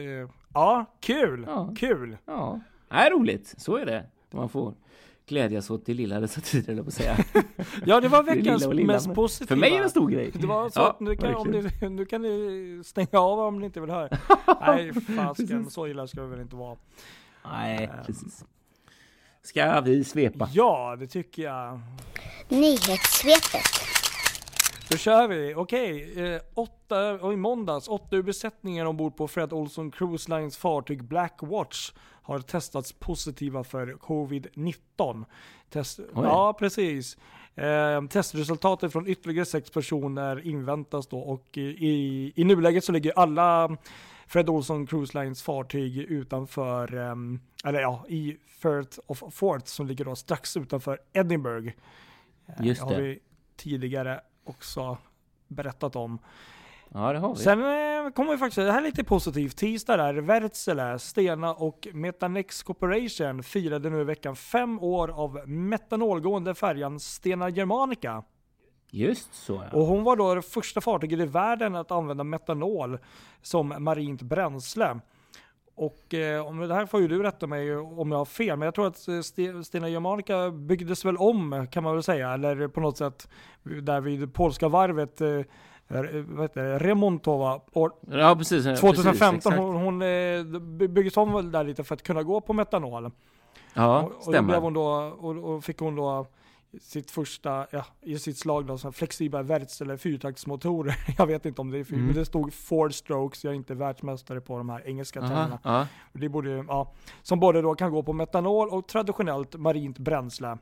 ja, 0.54 0.84
kul! 1.00 1.44
Ja. 1.48 1.72
Kul! 1.76 2.16
Ja, 2.24 2.60
det 2.88 2.94
är 2.94 3.10
roligt. 3.10 3.54
Så 3.58 3.76
är 3.76 3.86
det. 3.86 4.04
Man 4.30 4.48
får 4.48 4.74
glädjas 5.26 5.70
åt 5.70 5.86
det 5.86 5.94
lilla 5.94 6.20
dessa 6.20 6.40
tider, 6.40 6.82
på 6.82 6.88
att 6.88 6.94
säga. 6.94 7.16
ja, 7.86 8.00
det 8.00 8.08
var 8.08 8.22
veckans 8.22 8.62
det 8.62 8.74
lilla 8.74 8.92
mest 8.92 9.14
positiva. 9.14 9.48
För 9.48 9.56
mig 9.56 9.72
är 9.72 9.78
det 9.78 9.84
en 9.84 9.90
stor 9.90 10.10
grej. 10.10 10.30
Det 10.34 10.46
var 10.46 10.70
så 10.70 10.80
ja, 10.80 10.90
att 10.90 11.00
nu 11.00 11.16
kan, 11.16 11.34
om 11.34 11.50
ni, 11.50 11.88
nu 11.88 12.04
kan 12.04 12.22
ni 12.22 12.82
stänga 12.84 13.18
av 13.18 13.38
om 13.38 13.58
ni 13.58 13.66
inte 13.66 13.80
vill 13.80 13.90
höra. 13.90 14.18
Nej, 14.60 14.92
fasken, 14.92 15.70
så 15.70 15.86
illa 15.86 16.06
ska 16.06 16.22
vi 16.22 16.30
väl 16.30 16.40
inte 16.40 16.56
vara. 16.56 16.76
Nej, 17.44 17.90
um, 17.98 18.04
precis. 18.06 18.44
Ska 19.42 19.80
vi 19.80 20.04
svepa? 20.04 20.48
Ja, 20.52 20.96
det 20.98 21.06
tycker 21.06 21.42
jag. 21.42 21.80
Nyhetssvepet. 22.48 23.94
Då 24.90 24.96
kör 24.96 25.28
vi. 25.28 25.54
Okej, 25.54 26.12
okay. 26.12 26.24
eh, 26.24 26.40
åtta, 26.54 27.32
i 27.32 27.36
måndags, 27.36 27.88
åtta 27.88 28.16
ur 28.16 28.22
besättningen 28.22 28.86
ombord 28.86 29.16
på 29.16 29.28
Fred 29.28 29.52
Olson 29.52 29.90
Cruise 29.90 30.30
Lines 30.36 30.56
fartyg 30.56 31.04
Blackwatch 31.04 31.92
har 32.24 32.38
testats 32.38 32.92
positiva 32.92 33.64
för 33.64 33.86
covid-19. 33.86 35.24
Test, 35.70 36.00
ja, 36.14 36.56
precis. 36.58 37.18
Eh, 37.54 38.06
testresultatet 38.06 38.92
från 38.92 39.06
ytterligare 39.06 39.46
sex 39.46 39.70
personer 39.70 40.46
inväntas 40.46 41.06
då 41.06 41.18
och 41.18 41.58
i, 41.58 42.32
i 42.36 42.44
nuläget 42.44 42.84
så 42.84 42.92
ligger 42.92 43.18
alla 43.18 43.76
Fred 44.26 44.48
Olson 44.48 44.86
Cruise 44.86 45.22
Lines 45.22 45.42
fartyg 45.42 45.98
utanför, 45.98 46.94
um, 46.94 47.40
eller 47.64 47.80
ja, 47.80 48.04
i 48.08 48.36
Firth 48.46 48.98
of 49.06 49.22
Forth 49.30 49.66
som 49.66 49.86
ligger 49.86 50.04
då 50.04 50.16
strax 50.16 50.56
utanför 50.56 50.98
Edinburgh. 51.12 51.72
Eh, 52.46 52.66
Just 52.66 52.80
det. 52.80 52.86
har 52.86 53.00
vi 53.00 53.18
tidigare 53.56 54.20
också 54.44 54.98
berättat 55.48 55.96
om. 55.96 56.18
Ja, 56.96 57.12
det 57.12 57.18
har 57.18 57.34
vi. 57.34 57.40
Sen 57.40 57.60
eh, 57.60 58.10
kommer 58.12 58.32
vi 58.32 58.38
faktiskt, 58.38 58.56
det 58.56 58.72
här 58.72 58.80
är 58.80 58.84
lite 58.84 59.04
positivt. 59.04 59.56
Tisdag 59.56 59.96
där, 59.96 60.14
Wärtsilä, 60.14 60.98
Stena 60.98 61.54
och 61.54 61.88
Metanex 61.92 62.62
Corporation 62.62 63.42
firade 63.42 63.90
nu 63.90 64.00
i 64.00 64.04
veckan 64.04 64.36
fem 64.36 64.80
år 64.80 65.08
av 65.08 65.48
metanolgående 65.48 66.54
färjan 66.54 67.00
Stena 67.00 67.48
Germanica. 67.48 68.24
Just 68.90 69.34
så 69.34 69.52
ja. 69.52 69.78
Och 69.78 69.86
hon 69.86 70.04
var 70.04 70.16
då 70.16 70.34
det 70.34 70.42
första 70.42 70.80
fartyget 70.80 71.20
i 71.20 71.26
världen 71.26 71.74
att 71.74 71.90
använda 71.90 72.24
metanol 72.24 72.98
som 73.42 73.74
marint 73.78 74.22
bränsle. 74.22 75.00
Och 75.76 76.14
eh, 76.14 76.46
om 76.46 76.58
det 76.58 76.74
här 76.74 76.86
får 76.86 77.00
ju 77.00 77.08
du 77.08 77.22
rätta 77.22 77.46
mig 77.46 77.76
om 77.76 78.10
jag 78.10 78.18
har 78.18 78.24
fel, 78.24 78.58
men 78.58 78.66
jag 78.66 78.74
tror 78.74 78.86
att 78.86 79.08
eh, 79.08 79.62
Stena 79.62 79.88
Germanica 79.88 80.50
byggdes 80.50 81.04
väl 81.04 81.16
om 81.16 81.66
kan 81.70 81.82
man 81.82 81.94
väl 81.94 82.02
säga, 82.02 82.32
eller 82.32 82.68
på 82.68 82.80
något 82.80 82.96
sätt 82.96 83.28
där 83.62 84.00
vid 84.00 84.34
polska 84.34 84.68
varvet 84.68 85.20
eh, 85.20 85.40
vad 85.88 86.42
heter 86.42 86.64
det, 86.64 86.78
Remontova 86.78 87.60
år 87.72 87.92
ja, 88.10 88.36
precis, 88.36 88.80
2015. 88.80 89.52
Precis, 89.52 89.58
hon, 89.58 89.76
hon 89.76 90.02
eh, 90.02 90.88
byggdes 90.88 91.16
om 91.16 91.32
väl 91.32 91.52
där 91.52 91.64
lite 91.64 91.84
för 91.84 91.94
att 91.94 92.02
kunna 92.02 92.22
gå 92.22 92.40
på 92.40 92.52
metanol. 92.52 93.10
Ja, 93.74 94.02
och, 94.02 94.22
stämmer. 94.22 94.38
Och, 94.38 94.44
blev 94.44 94.60
hon 94.60 94.72
då, 94.72 94.86
och, 95.18 95.54
och 95.54 95.64
fick 95.64 95.78
hon 95.78 95.96
då 95.96 96.26
sitt 96.80 97.10
första, 97.10 97.66
ja, 97.70 97.84
i 98.02 98.18
sitt 98.18 98.38
slag 98.38 98.66
då, 98.66 98.78
flexibla 98.92 99.42
Wärtsilä 99.42 99.98
fyrtaktsmotorer. 99.98 100.96
Jag 101.18 101.26
vet 101.26 101.46
inte 101.46 101.60
om 101.60 101.70
det 101.70 101.78
är 101.78 101.84
fyr, 101.84 101.94
mm. 101.94 102.06
men 102.06 102.14
det 102.14 102.24
stod 102.24 102.54
four 102.54 102.90
strokes. 102.90 103.44
Jag 103.44 103.50
är 103.50 103.54
inte 103.54 103.74
världsmästare 103.74 104.40
på 104.40 104.58
de 104.58 104.68
här 104.68 104.88
engelska 104.88 105.20
termerna. 105.20 105.88
Det 106.12 106.28
borde, 106.28 106.50
ja, 106.50 106.92
som 107.22 107.40
både 107.40 107.62
då 107.62 107.74
kan 107.74 107.90
gå 107.92 108.02
på 108.02 108.12
metanol 108.12 108.68
och 108.68 108.88
traditionellt 108.88 109.54
marint 109.54 109.98
bränsle. 109.98 110.58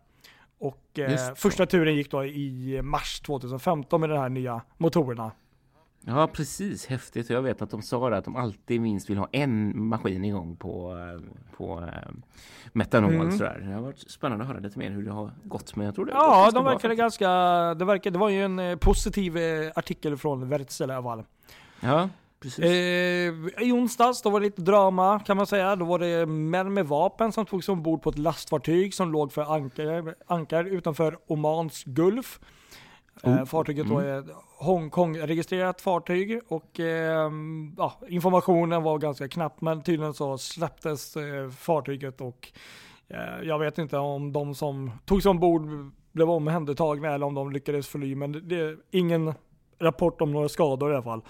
Och 0.63 0.99
eh, 0.99 1.35
första 1.35 1.67
turen 1.67 1.95
gick 1.95 2.11
då 2.11 2.25
i 2.25 2.81
mars 2.83 3.21
2015 3.21 4.01
med 4.01 4.11
de 4.11 4.19
här 4.19 4.29
nya 4.29 4.63
motorerna. 4.79 5.31
Ja, 6.01 6.27
precis. 6.33 6.87
Häftigt. 6.87 7.31
Jag 7.31 7.43
vet 7.43 7.63
att 7.63 7.71
de 7.71 7.83
sa 7.83 8.11
det, 8.11 8.17
att 8.17 8.25
de 8.25 8.37
alltid 8.37 8.81
minst 8.81 9.11
vill 9.11 9.19
ha 9.19 9.29
en 9.33 9.87
maskin 9.87 10.25
igång 10.25 10.57
på, 10.57 10.97
på 11.57 11.81
äh, 11.81 12.11
metanol. 12.73 13.15
Mm. 13.15 13.33
Sådär. 13.33 13.65
Det 13.67 13.75
har 13.75 13.81
varit 13.81 14.11
spännande 14.11 14.45
att 14.45 14.49
höra 14.51 14.61
lite 14.61 14.79
mer 14.79 14.91
hur 14.91 15.03
det 15.03 15.13
har 15.13 15.31
gått. 15.45 15.77
Men 15.77 15.87
jag 15.87 15.95
tror 15.95 16.07
det 16.07 16.13
ja, 16.13 16.51
de 16.51 16.65
verkade 16.65 16.95
ganska... 16.95 17.29
Det, 17.75 17.85
verkade, 17.85 18.15
det 18.15 18.19
var 18.19 18.29
ju 18.29 18.45
en 18.45 18.59
eh, 18.59 18.77
positiv 18.77 19.37
eh, 19.37 19.73
artikel 19.75 20.17
från 20.17 20.49
Wärtsilä. 20.49 21.25
Ja, 21.81 22.09
precis. 22.43 22.65
Eh, 22.65 23.65
I 23.67 23.73
onsdags 23.73 24.23
då 24.23 24.31
var 24.31 24.41
det 24.41 24.47
lite 24.47 24.63
drama 24.63 25.21
kan 25.21 25.37
man 25.37 25.47
säga. 25.47 25.77
Då 25.77 25.85
var 25.85 25.99
det 25.99 26.27
män 26.27 26.75
med 26.75 26.87
vapen 26.87 27.33
som 27.33 27.47
togs 27.47 27.69
ombord 27.69 28.03
på 28.03 28.11
ett 28.11 28.19
lastfartyg 28.19 28.95
som 28.95 29.13
låg 29.13 29.33
för 29.33 29.55
ankar, 29.55 30.15
ankar 30.27 30.65
utanför 30.65 31.19
Omans 31.27 31.85
Gulf. 31.85 32.41
Oh. 33.23 33.45
Fartyget 33.45 33.89
då 33.89 33.99
mm. 33.99 34.11
är 34.11 34.25
Hongkong-registrerat 34.59 35.81
fartyg 35.81 36.41
och 36.49 36.81
eh, 36.81 37.31
ja, 37.77 38.01
informationen 38.09 38.83
var 38.83 38.99
ganska 38.99 39.29
knapp 39.29 39.61
men 39.61 39.83
tydligen 39.83 40.15
så 40.15 40.39
släpptes 40.39 41.17
eh, 41.17 41.51
fartyget 41.51 42.21
och 42.21 42.53
eh, 43.09 43.43
jag 43.43 43.59
vet 43.59 43.79
inte 43.79 43.99
om 43.99 44.33
de 44.33 44.55
som 44.55 44.91
togs 45.05 45.27
ombord 45.27 45.63
blev 46.13 46.31
omhändertagna 46.31 47.15
eller 47.15 47.27
om 47.27 47.35
de 47.35 47.53
lyckades 47.53 47.89
fly 47.89 48.15
men 48.15 48.33
det, 48.33 48.41
det 48.41 48.77
ingen 48.91 49.35
rapport 49.83 50.21
om 50.21 50.33
några 50.33 50.49
skador 50.49 50.91
i 50.91 50.95
alla 50.95 51.03
fall. 51.03 51.23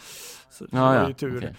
Så, 0.51 0.67
ja, 0.71 0.79
det 0.79 0.99
är 0.99 1.09
ju 1.09 1.15
tur. 1.15 1.37
Okay. 1.37 1.51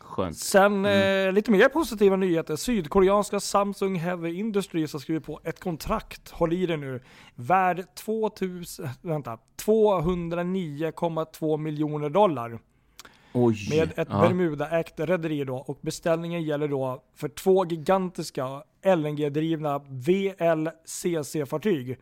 Skönt. 0.00 0.36
Sen 0.36 0.72
mm. 0.72 1.28
eh, 1.28 1.32
lite 1.32 1.50
mer 1.50 1.68
positiva 1.68 2.16
nyheter. 2.16 2.56
Sydkoreanska 2.56 3.40
Samsung 3.40 3.96
Heavy 3.96 4.34
Industries 4.34 4.92
har 4.92 5.00
skrivit 5.00 5.24
på 5.24 5.40
ett 5.44 5.60
kontrakt, 5.60 6.30
håll 6.30 6.52
i 6.52 6.66
det 6.66 6.76
nu, 6.76 7.00
värd 7.34 7.84
2000, 7.94 8.88
vänta, 9.02 9.38
209,2 9.64 11.56
miljoner 11.56 12.10
dollar. 12.10 12.58
Oj, 13.32 13.68
med 13.70 13.92
ett 13.96 14.08
ja. 14.10 14.20
Bermuda-ägt 14.20 15.00
rederi 15.00 15.44
då 15.44 15.56
och 15.56 15.78
beställningen 15.80 16.42
gäller 16.42 16.68
då 16.68 17.02
för 17.14 17.28
två 17.28 17.66
gigantiska 17.66 18.62
LNG-drivna 18.82 19.78
VLCC-fartyg. 19.88 21.96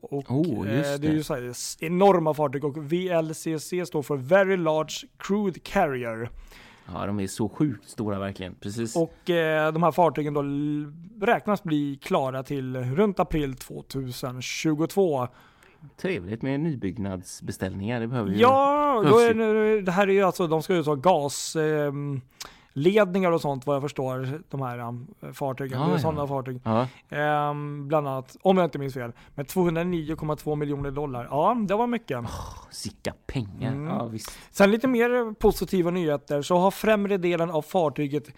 Och 0.00 0.30
oh, 0.30 0.68
eh, 0.68 0.74
det. 0.74 0.98
det. 0.98 1.08
är 1.08 1.12
ju 1.12 1.22
så 1.22 1.34
här, 1.34 1.52
enorma 1.84 2.34
fartyg 2.34 2.64
och 2.64 2.92
VLCC 2.92 3.88
står 3.88 4.02
för 4.02 4.16
Very 4.16 4.56
Large 4.56 4.94
Crude 5.18 5.60
Carrier. 5.60 6.30
Ja, 6.94 7.06
de 7.06 7.20
är 7.20 7.26
så 7.26 7.48
sjukt 7.48 7.88
stora 7.88 8.18
verkligen. 8.18 8.54
Precis. 8.54 8.96
Och 8.96 9.30
eh, 9.30 9.72
de 9.72 9.82
här 9.82 9.92
fartygen 9.92 10.34
då 10.34 10.42
beräknas 11.18 11.62
bli 11.62 11.98
klara 12.02 12.42
till 12.42 12.76
runt 12.76 13.20
april 13.20 13.56
2022. 13.56 15.28
Trevligt 15.96 16.42
med 16.42 16.60
nybyggnadsbeställningar, 16.60 18.00
det 18.00 18.06
behöver 18.06 18.30
ju... 18.30 18.36
Ja, 18.36 19.02
då 19.06 19.18
är, 19.18 19.82
det 19.82 19.92
här 19.92 20.08
är 20.08 20.12
ju 20.12 20.22
alltså, 20.22 20.46
de 20.46 20.62
ska 20.62 20.74
ju 20.74 20.82
ha 20.82 20.94
gas... 20.94 21.56
Eh, 21.56 21.92
ledningar 22.76 23.32
och 23.32 23.40
sånt 23.40 23.66
vad 23.66 23.76
jag 23.76 23.82
förstår, 23.82 24.42
de 24.48 24.62
här 24.62 24.78
um, 24.78 25.06
fartygen. 25.32 25.80
Ah, 25.80 25.86
det 25.86 25.90
är 25.90 25.94
ja. 25.94 25.98
sådana 25.98 26.26
fartyg. 26.26 26.60
Ah. 26.64 27.50
Um, 27.50 27.88
bland 27.88 28.08
annat, 28.08 28.36
om 28.42 28.56
jag 28.56 28.66
inte 28.66 28.78
minns 28.78 28.94
fel. 28.94 29.12
Med 29.34 29.46
209,2 29.46 30.56
miljoner 30.56 30.90
dollar. 30.90 31.28
Ja, 31.30 31.56
det 31.68 31.74
var 31.74 31.86
mycket. 31.86 32.18
Oh, 32.18 32.70
sicka 32.70 33.14
pengar. 33.26 33.72
Mm. 33.72 33.86
Ja. 33.86 34.10
Sen 34.50 34.70
lite 34.70 34.88
mer 34.88 35.34
positiva 35.34 35.90
nyheter 35.90 36.42
så 36.42 36.56
har 36.56 36.70
främre 36.70 37.16
delen 37.16 37.50
av 37.50 37.62
fartyget 37.62 38.28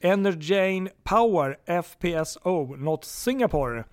Energane 0.00 0.90
Power 1.04 1.56
FPSO 1.82 2.76
nått 2.76 3.04
Singapore. 3.04 3.84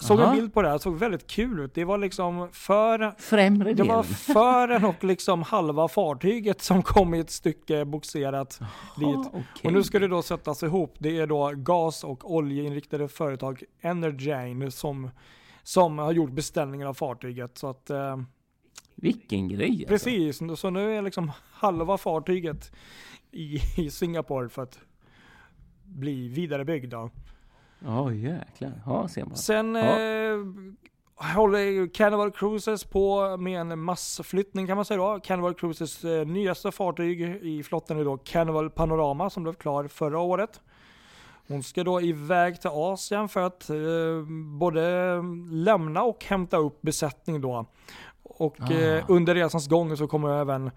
Såg 0.00 0.20
Aha. 0.20 0.30
en 0.30 0.36
bild 0.36 0.54
på 0.54 0.62
det 0.62 0.68
här, 0.68 0.78
såg 0.78 0.96
väldigt 0.96 1.26
kul 1.26 1.60
ut. 1.60 1.74
Det 1.74 1.84
var 1.84 1.98
liksom 1.98 2.48
för... 2.52 3.14
Främre 3.18 3.72
Det 3.74 3.82
var 3.82 4.02
fören 4.02 4.84
och 4.84 5.04
liksom 5.04 5.42
halva 5.42 5.88
fartyget 5.88 6.62
som 6.62 6.82
kom 6.82 7.14
i 7.14 7.18
ett 7.18 7.30
stycke 7.30 7.84
boxerat 7.84 8.60
dit. 8.96 9.18
Okay. 9.18 9.40
Och 9.64 9.72
nu 9.72 9.82
ska 9.82 9.98
det 9.98 10.08
då 10.08 10.22
sättas 10.22 10.62
ihop. 10.62 10.94
Det 10.98 11.18
är 11.18 11.26
då 11.26 11.52
gas 11.56 12.04
och 12.04 12.34
oljeinriktade 12.34 13.08
företag 13.08 13.62
Energane 13.80 14.70
som, 14.70 15.10
som 15.62 15.98
har 15.98 16.12
gjort 16.12 16.30
beställningen 16.30 16.88
av 16.88 16.94
fartyget. 16.94 17.58
Så 17.58 17.70
att... 17.70 17.90
Eh, 17.90 18.16
Vilken 18.94 19.48
grej 19.48 19.70
alltså. 19.70 19.86
Precis, 19.86 20.60
så 20.60 20.70
nu 20.70 20.96
är 20.96 21.02
liksom 21.02 21.32
halva 21.52 21.98
fartyget 21.98 22.72
i, 23.30 23.60
i 23.76 23.90
Singapore 23.90 24.48
för 24.48 24.62
att 24.62 24.78
bli 25.84 26.28
vidarebyggd. 26.28 26.94
Ja 27.78 28.02
oh, 28.02 28.16
jäklar. 28.16 28.72
Ja 28.86 29.08
ser 29.08 29.24
man. 29.24 29.36
Sen 29.36 29.74
ja. 29.74 30.00
eh, 30.00 30.38
håller 31.34 31.94
Carnival 31.94 32.30
Cruises 32.30 32.84
på 32.84 33.36
med 33.36 33.60
en 33.60 33.78
massflyttning 33.78 34.66
kan 34.66 34.76
man 34.76 34.84
säga 34.84 34.98
då. 34.98 35.20
Carnival 35.20 35.54
Cruises 35.54 36.04
eh, 36.04 36.26
nyaste 36.26 36.72
fartyg 36.72 37.20
i 37.42 37.62
flottan 37.62 37.98
är 38.00 38.04
då 38.04 38.16
Carnival 38.16 38.70
Panorama 38.70 39.30
som 39.30 39.42
blev 39.42 39.52
klar 39.54 39.88
förra 39.88 40.18
året. 40.18 40.60
Hon 41.48 41.62
ska 41.62 41.84
då 41.84 42.00
iväg 42.00 42.60
till 42.60 42.70
Asien 42.72 43.28
för 43.28 43.42
att 43.42 43.70
eh, 43.70 43.76
både 44.58 45.14
lämna 45.50 46.02
och 46.02 46.24
hämta 46.24 46.56
upp 46.56 46.82
besättning 46.82 47.40
då. 47.40 47.66
och 48.22 48.56
Ah. 48.60 48.72
eh, 48.72 49.04
under 49.08 49.34
resans 49.34 49.68
gång 49.68 49.96
så 49.96 50.06
kommer 50.06 50.40
även 50.40 50.70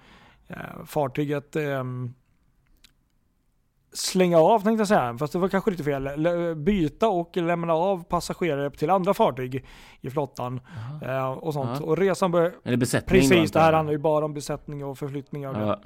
eh, 0.47 0.55
fartyget 0.85 1.55
ehm, 1.55 2.13
slänga 3.93 4.37
av 4.37 4.59
tänkte 4.59 4.81
jag 4.81 4.87
säga, 4.87 5.17
fast 5.17 5.33
det 5.33 5.39
var 5.39 5.47
kanske 5.47 5.71
lite 5.71 5.83
fel. 5.83 6.09
Byta 6.55 7.09
och 7.09 7.37
lämna 7.37 7.73
av 7.73 8.03
passagerare 8.03 8.69
till 8.69 8.89
andra 8.89 9.13
fartyg 9.13 9.65
i 10.01 10.09
flottan 10.09 10.61
eh, 11.05 11.31
och 11.31 11.53
sånt. 11.53 11.79
Ja. 11.79 11.85
Och 11.85 11.97
resan 11.97 12.31
börjar... 12.31 12.51
Eller 12.63 12.77
besättning. 12.77 13.21
Precis, 13.21 13.51
det 13.51 13.59
här 13.59 13.73
handlar 13.73 13.91
ju 13.91 13.97
bara 13.97 14.25
om 14.25 14.33
besättning 14.33 14.85
och 14.85 14.97
förflyttningar. 14.97 15.61
Ja. 15.61 15.81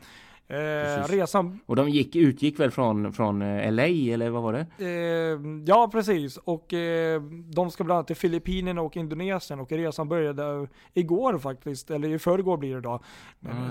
Eh, 0.47 1.07
resan 1.07 1.59
Och 1.65 1.75
de 1.75 1.89
gick, 1.89 2.15
utgick 2.15 2.59
väl 2.59 2.71
från, 2.71 3.13
från 3.13 3.41
eh, 3.41 3.71
LA 3.71 3.83
eller 3.83 4.29
vad 4.29 4.43
var 4.43 4.53
det? 4.53 4.65
Eh, 4.85 5.39
ja, 5.65 5.89
precis. 5.91 6.37
Och 6.37 6.73
eh, 6.73 7.21
de 7.53 7.71
ska 7.71 7.83
bland 7.83 7.97
annat 7.97 8.07
till 8.07 8.15
Filippinerna 8.15 8.81
och 8.81 8.97
Indonesien 8.97 9.59
och 9.59 9.71
resan 9.71 10.09
började 10.09 10.67
igår 10.93 11.37
faktiskt, 11.37 11.91
eller 11.91 12.09
i 12.09 12.19
förrgår 12.19 12.57
blir 12.57 12.75
det 12.75 12.81
då. 12.81 12.89
Ah, 12.89 13.01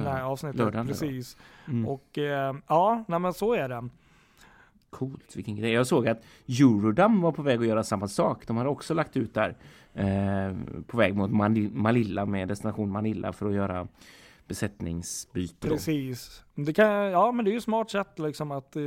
det 0.04 0.10
här 0.10 0.22
avsnittet. 0.22 0.58
lördagen 0.58 0.86
precis. 0.86 1.36
Mm. 1.68 1.88
Och 1.88 2.18
eh, 2.18 2.54
ja, 2.68 3.04
nej, 3.08 3.18
men 3.18 3.34
så 3.34 3.54
är 3.54 3.68
det. 3.68 3.88
Coolt, 4.98 5.36
vilken 5.36 5.56
grej. 5.56 5.72
Jag 5.72 5.86
såg 5.86 6.08
att 6.08 6.22
Eurodam 6.60 7.20
var 7.20 7.32
på 7.32 7.42
väg 7.42 7.60
att 7.60 7.66
göra 7.66 7.82
samma 7.84 8.08
sak. 8.08 8.46
De 8.46 8.56
hade 8.56 8.68
också 8.70 8.94
lagt 8.94 9.16
ut 9.16 9.34
där 9.34 9.56
eh, 9.94 10.56
på 10.86 10.96
väg 10.96 11.14
mot 11.14 11.30
Mani- 11.30 11.70
Manila 11.74 12.26
med 12.26 12.48
destination 12.48 12.90
Manila 12.90 13.32
för 13.32 13.46
att 13.48 13.54
göra 13.54 13.88
besättningsbyte. 14.46 15.68
Precis. 15.68 16.42
Det 16.54 16.72
kan, 16.72 16.88
ja, 16.92 17.32
men 17.32 17.44
det 17.44 17.50
är 17.50 17.52
ju 17.52 17.58
ett 17.58 17.64
smart 17.64 17.90
sätt 17.90 18.18
liksom 18.18 18.50
att 18.50 18.76
eh, 18.76 18.82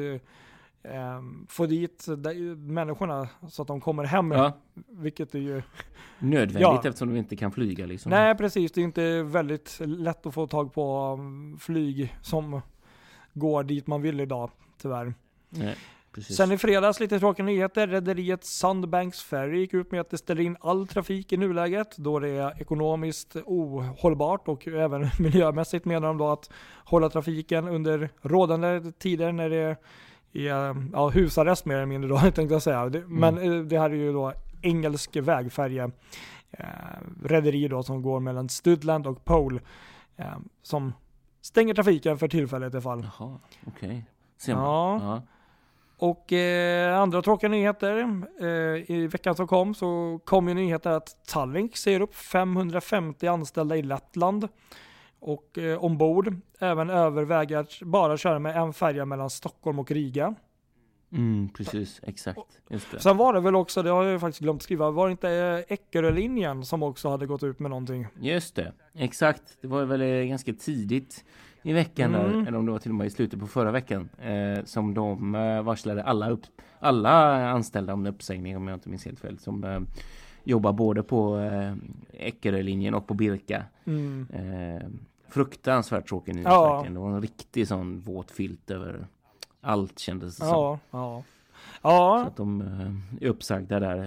eh, 0.94 1.22
få 1.48 1.66
dit 1.66 2.06
de, 2.18 2.34
människorna 2.56 3.28
så 3.50 3.62
att 3.62 3.68
de 3.68 3.82
kommer 3.82 4.04
hem. 4.04 4.32
Ja, 4.32 4.52
Vilket 4.90 5.36
är 5.36 5.40
ju... 5.40 5.62
nödvändigt 6.20 6.62
Ja. 6.62 6.82
eftersom 6.86 7.08
de 7.14 7.18
inte 7.20 7.36
kan 7.36 7.52
flyga 7.52 7.86
liksom. 7.86 8.10
Nej, 8.10 8.36
precis. 8.36 8.72
Det 8.72 8.82
är 8.82 8.86
inte 8.86 9.24
väldigt 9.24 9.80
lätt 9.86 10.26
att 10.26 10.34
få 10.34 10.48
tag 10.48 10.74
på 10.74 11.14
um, 11.20 11.58
flyg 11.60 12.16
som 12.22 12.62
går 13.34 13.64
dit 13.64 13.88
man 13.88 14.02
vill 14.02 14.20
idag, 14.20 14.50
tyvärr. 14.82 15.14
Nej, 15.50 15.76
precis. 16.18 16.38
Sen 16.38 16.52
i 16.52 16.58
fredags 16.58 17.00
lite 17.00 17.20
tråkiga 17.20 17.46
nyheter. 17.46 17.88
Rederiet 17.88 18.44
Sandbanks 18.44 19.24
Ferry 19.24 19.60
gick 19.60 19.74
ut 19.74 19.92
med 19.92 20.02
att 20.02 20.10
det 20.10 20.18
ställer 20.18 20.42
in 20.42 20.58
all 20.60 20.88
trafik 20.88 21.34
i 21.34 21.38
nuläget 21.38 21.98
då 21.98 22.20
det 22.20 22.30
är 22.30 22.62
ekonomiskt 22.62 23.36
ohållbart 23.46 24.48
och 24.48 24.68
även 24.68 25.10
miljömässigt 25.20 25.86
menar 25.86 26.08
de 26.08 26.18
då 26.18 26.28
att 26.28 26.50
hålla 26.86 27.10
trafiken 27.10 27.68
under 27.68 28.10
rådande 28.22 28.92
tider 28.92 29.32
när 29.32 29.50
det 29.50 29.78
är 30.32 30.76
ja, 30.94 31.10
husarrest 31.10 31.66
mer 31.66 31.76
eller 31.76 31.86
mindre 31.86 32.10
då 32.10 32.20
tänkte 32.32 32.56
jag 32.56 32.62
säga. 32.62 32.90
Det, 32.90 33.04
Men 33.08 33.38
eh, 33.38 33.62
det 33.62 33.80
här 33.80 33.90
är 33.90 33.96
ju 33.96 34.14
då 34.14 34.34
engelsk 34.62 35.16
vägfärja 35.16 35.92
eh, 36.52 36.66
rederi 37.24 37.68
då 37.68 37.84
som 37.84 38.02
går 38.02 38.20
mellan 38.20 38.50
Studland 38.50 39.08
och 39.08 39.26
Pole 39.26 39.60
eh, 40.16 40.38
som 40.62 40.94
stänger 41.42 41.74
trafiken 41.74 42.18
för 42.18 42.28
tillfället 42.28 42.76
i 42.76 42.82
fall. 42.82 43.08
Jaha, 43.20 43.40
okej. 43.68 44.06
Man. 44.48 44.58
Ja. 45.02 45.22
Och 46.00 46.34
eh, 46.34 47.00
andra 47.00 47.22
tråkiga 47.22 47.50
nyheter. 47.50 48.22
Eh, 48.42 48.48
I 48.92 49.08
veckan 49.12 49.36
som 49.36 49.48
kom 49.48 49.76
så 49.76 50.20
kom 50.26 50.48
ju 50.48 50.54
nyheter 50.54 50.90
att 50.90 51.26
Tallink 51.28 51.78
säger 51.78 52.02
upp 52.02 52.16
550 52.16 53.28
anställda 53.28 53.78
i 53.78 53.82
Lettland. 53.82 54.48
Och 55.20 55.58
eh, 55.58 55.84
ombord 55.84 56.36
även 56.60 56.90
överväger 56.90 57.58
att 57.58 57.82
bara 57.82 58.18
köra 58.18 58.40
med 58.40 58.56
en 58.58 58.74
färja 58.74 59.06
mellan 59.06 59.30
Stockholm 59.30 59.80
och 59.80 59.92
Riga. 59.92 60.36
Mm, 61.12 61.50
precis, 61.50 62.00
exakt. 62.04 62.40
Just 62.70 62.92
det. 62.92 63.00
Sen 63.00 63.18
var 63.18 63.34
det 63.34 63.40
väl 63.40 63.56
också, 63.56 63.84
det 63.84 63.90
har 63.90 64.04
jag 64.04 64.12
ju 64.12 64.20
faktiskt 64.20 64.42
glömt 64.42 64.64
skriva, 64.64 64.92
var 64.92 65.08
det 65.08 65.12
inte 65.12 65.30
eh, 65.30 65.74
Eckerölinjen 65.74 66.66
som 66.66 66.84
också 66.84 67.10
hade 67.10 67.26
gått 67.26 67.44
ut 67.44 67.60
med 67.60 67.70
någonting? 67.70 68.08
Just 68.20 68.56
det, 68.56 68.74
exakt. 68.94 69.58
Det 69.62 69.68
var 69.68 69.86
väl 69.86 70.02
eh, 70.02 70.08
ganska 70.08 70.54
tidigt 70.54 71.26
i 71.68 71.74
veckan 71.74 72.16
Mm. 72.16 72.32
där, 72.32 72.48
eller 72.48 72.58
om 72.58 72.66
det 72.66 72.72
var 72.72 72.80
till 72.80 72.92
och 72.92 72.96
med 72.96 73.08
i 73.08 73.10
slutet 73.10 73.40
på 73.40 73.48
förra 73.48 73.72
veckan, 73.72 74.10
eh, 74.22 74.64
som 74.66 74.94
de 74.94 75.36
eh, 75.36 75.62
varslade 75.62 76.04
alla, 76.04 76.30
upp, 76.30 76.42
alla 76.80 77.10
anställda 77.50 77.94
om 77.94 78.06
uppsägning 78.06 78.58
om 78.58 78.68
jag 78.68 78.76
inte 78.76 78.90
minns 78.90 79.06
helt 79.06 79.20
fel, 79.20 79.40
som 79.40 79.64
eh, 79.64 79.80
jobbar 80.44 80.74
både 80.74 81.04
på 81.04 81.38
eh, 81.40 81.74
Eckerölinjen 82.14 82.94
och 82.94 83.08
på 83.08 83.14
Birka. 83.14 83.64
Mm. 83.86 84.28
Eh, 84.34 84.88
fruktansvärt 85.30 86.08
tråkig 86.08 86.36
nyhet 86.36 86.48
Ja. 86.52 86.74
verkligen. 86.74 86.94
Det 86.94 87.00
var 87.00 87.10
en 87.12 87.22
riktig 87.22 87.68
sån 87.68 88.00
våt 88.00 88.32
filt 88.32 88.72
över 88.72 89.08
allt 89.62 90.00
kändes 90.00 90.38
det 90.38 90.46
som. 90.46 90.50
Ja, 90.56 90.80
ja. 90.92 91.24
Så 91.28 91.34
Ja, 91.82 92.24
att 92.28 92.38
de 92.38 92.62
eh, 92.62 93.24
är 93.26 93.30
uppsagda 93.30 93.80
där. 93.80 93.98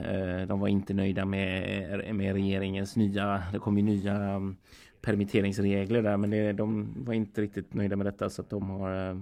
Eh, 0.41 0.47
de 0.47 0.61
var 0.61 0.69
inte 0.69 0.95
nöjda 0.95 1.25
med, 1.25 2.15
med 2.15 2.33
regeringens 2.33 2.97
nya, 2.97 3.43
det 3.53 3.59
kom 3.59 3.77
ju 3.79 3.83
nya 3.85 4.41
permitteringsregler 5.03 6.03
där 6.03 6.17
men 6.17 6.31
det, 6.31 6.53
de 6.53 6.95
var 7.05 7.15
inte 7.15 7.43
riktigt 7.43 7.75
nöjda 7.75 7.97
med 7.97 8.07
detta 8.07 8.31
så 8.31 8.43
att 8.43 8.51
de 8.51 8.71
har 8.71 9.11
eh, 9.11 9.17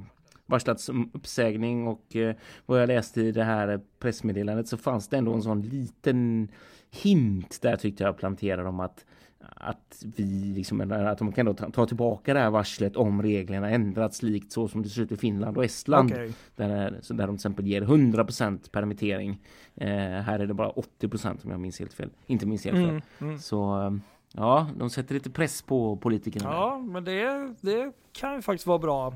varslats 0.46 0.88
om 0.88 1.10
uppsägning 1.14 1.86
och 1.86 2.16
eh, 2.16 2.34
vad 2.66 2.82
jag 2.82 2.86
läste 2.86 3.22
i 3.22 3.32
det 3.32 3.44
här 3.44 3.80
pressmeddelandet 3.98 4.68
så 4.68 4.76
fanns 4.76 5.08
det 5.08 5.16
ändå 5.16 5.34
en 5.34 5.42
sån 5.42 5.62
liten 5.62 6.48
hint 6.90 7.58
där 7.62 7.76
tyckte 7.76 8.04
jag 8.04 8.16
planterade 8.16 8.68
om 8.68 8.80
att 8.80 9.04
att 9.40 10.04
vi 10.16 10.52
liksom, 10.56 10.92
att 10.92 11.18
de 11.18 11.32
kan 11.32 11.46
då 11.46 11.54
ta, 11.54 11.70
ta 11.70 11.86
tillbaka 11.86 12.34
det 12.34 12.40
här 12.40 12.50
varslet 12.50 12.96
om 12.96 13.22
reglerna 13.22 13.70
ändrats 13.70 14.22
likt 14.22 14.52
så 14.52 14.68
som 14.68 14.82
det 14.82 14.88
ser 14.88 15.02
ut 15.02 15.12
i 15.12 15.16
Finland 15.16 15.56
och 15.56 15.64
Estland. 15.64 16.12
okej. 16.12 16.32
Där, 16.56 16.98
så 17.02 17.14
där 17.14 17.26
de 17.26 17.32
till 17.32 17.34
exempel 17.34 17.66
ger 17.66 17.82
100% 17.82 18.70
permittering. 18.70 19.40
Eh, 19.74 19.88
här 19.98 20.38
är 20.38 20.46
det 20.46 20.54
bara 20.54 20.70
80% 20.70 21.44
om 21.44 21.50
jag 21.50 21.60
minns 21.60 21.78
helt 21.78 21.92
fel. 21.92 22.10
Inte 22.26 22.46
minns 22.46 22.64
helt 22.64 22.76
fel. 22.76 22.88
Mm, 22.88 23.02
mm. 23.20 23.38
Så 23.38 23.82
eh, 23.82 23.90
ja, 24.38 24.66
de 24.76 24.90
sätter 24.90 25.14
lite 25.14 25.30
press 25.30 25.62
på 25.62 25.96
politikerna. 25.96 26.50
där. 26.50 26.56
Ja, 26.56 26.78
men 26.78 27.04
det, 27.04 27.54
det 27.60 27.92
kan 28.12 28.34
ju 28.34 28.42
faktiskt 28.42 28.66
vara 28.66 28.78
bra. 28.78 29.14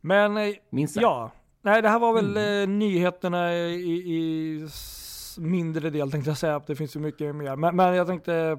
Men 0.00 0.36
eh, 0.36 0.54
Minst 0.70 0.96
ja, 0.96 1.30
nej 1.62 1.82
det 1.82 1.88
här 1.88 1.98
var 1.98 2.12
väl 2.12 2.36
Mm. 2.36 2.62
eh, 2.62 2.76
nyheterna 2.76 3.54
i, 3.54 3.92
i 3.92 4.68
mindre 5.38 5.90
del 5.90 6.10
tänkte 6.10 6.30
jag 6.30 6.38
säga. 6.38 6.62
Det 6.66 6.76
finns 6.76 6.96
ju 6.96 7.00
mycket 7.00 7.34
mer. 7.36 7.56
Men, 7.56 7.76
men 7.76 7.94
jag 7.94 8.06
tänkte, 8.06 8.58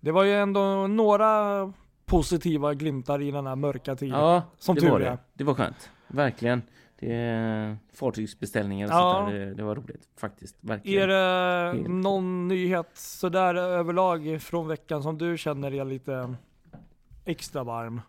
det 0.00 0.10
var 0.12 0.24
ju 0.24 0.34
ändå 0.34 0.86
några 0.86 1.72
positiva 2.06 2.74
glimtar 2.74 3.22
i 3.22 3.30
den 3.30 3.46
här 3.46 3.56
mörka 3.56 3.96
tiden. 3.96 4.18
Ja, 4.20 4.42
Som 4.58 4.74
det 4.74 4.80
tur 4.80 4.90
var 4.90 5.00
är. 5.00 5.04
det. 5.10 5.18
Det 5.34 5.44
var 5.44 5.54
skönt. 5.54 5.90
Verkligen. 6.08 6.62
Det 7.06 7.14
är 7.14 7.76
fartygsbeställningar 7.92 8.86
och 8.86 8.92
Ja. 8.92 9.12
sånt 9.18 9.32
där. 9.32 9.38
Det, 9.46 9.54
det 9.54 9.62
var 9.62 9.74
roligt 9.76 10.08
faktiskt. 10.20 10.56
Verkligen. 10.60 11.02
Är 11.02 11.06
det 11.08 11.72
Helt. 11.78 11.88
någon 11.88 12.48
nyhet 12.48 12.90
sådär 12.94 13.54
överlag 13.54 14.42
från 14.42 14.68
veckan 14.68 15.02
som 15.02 15.18
du 15.18 15.38
känner 15.38 15.74
är 15.74 15.84
lite 15.84 16.34
extra 17.24 17.64
varm? 17.64 18.00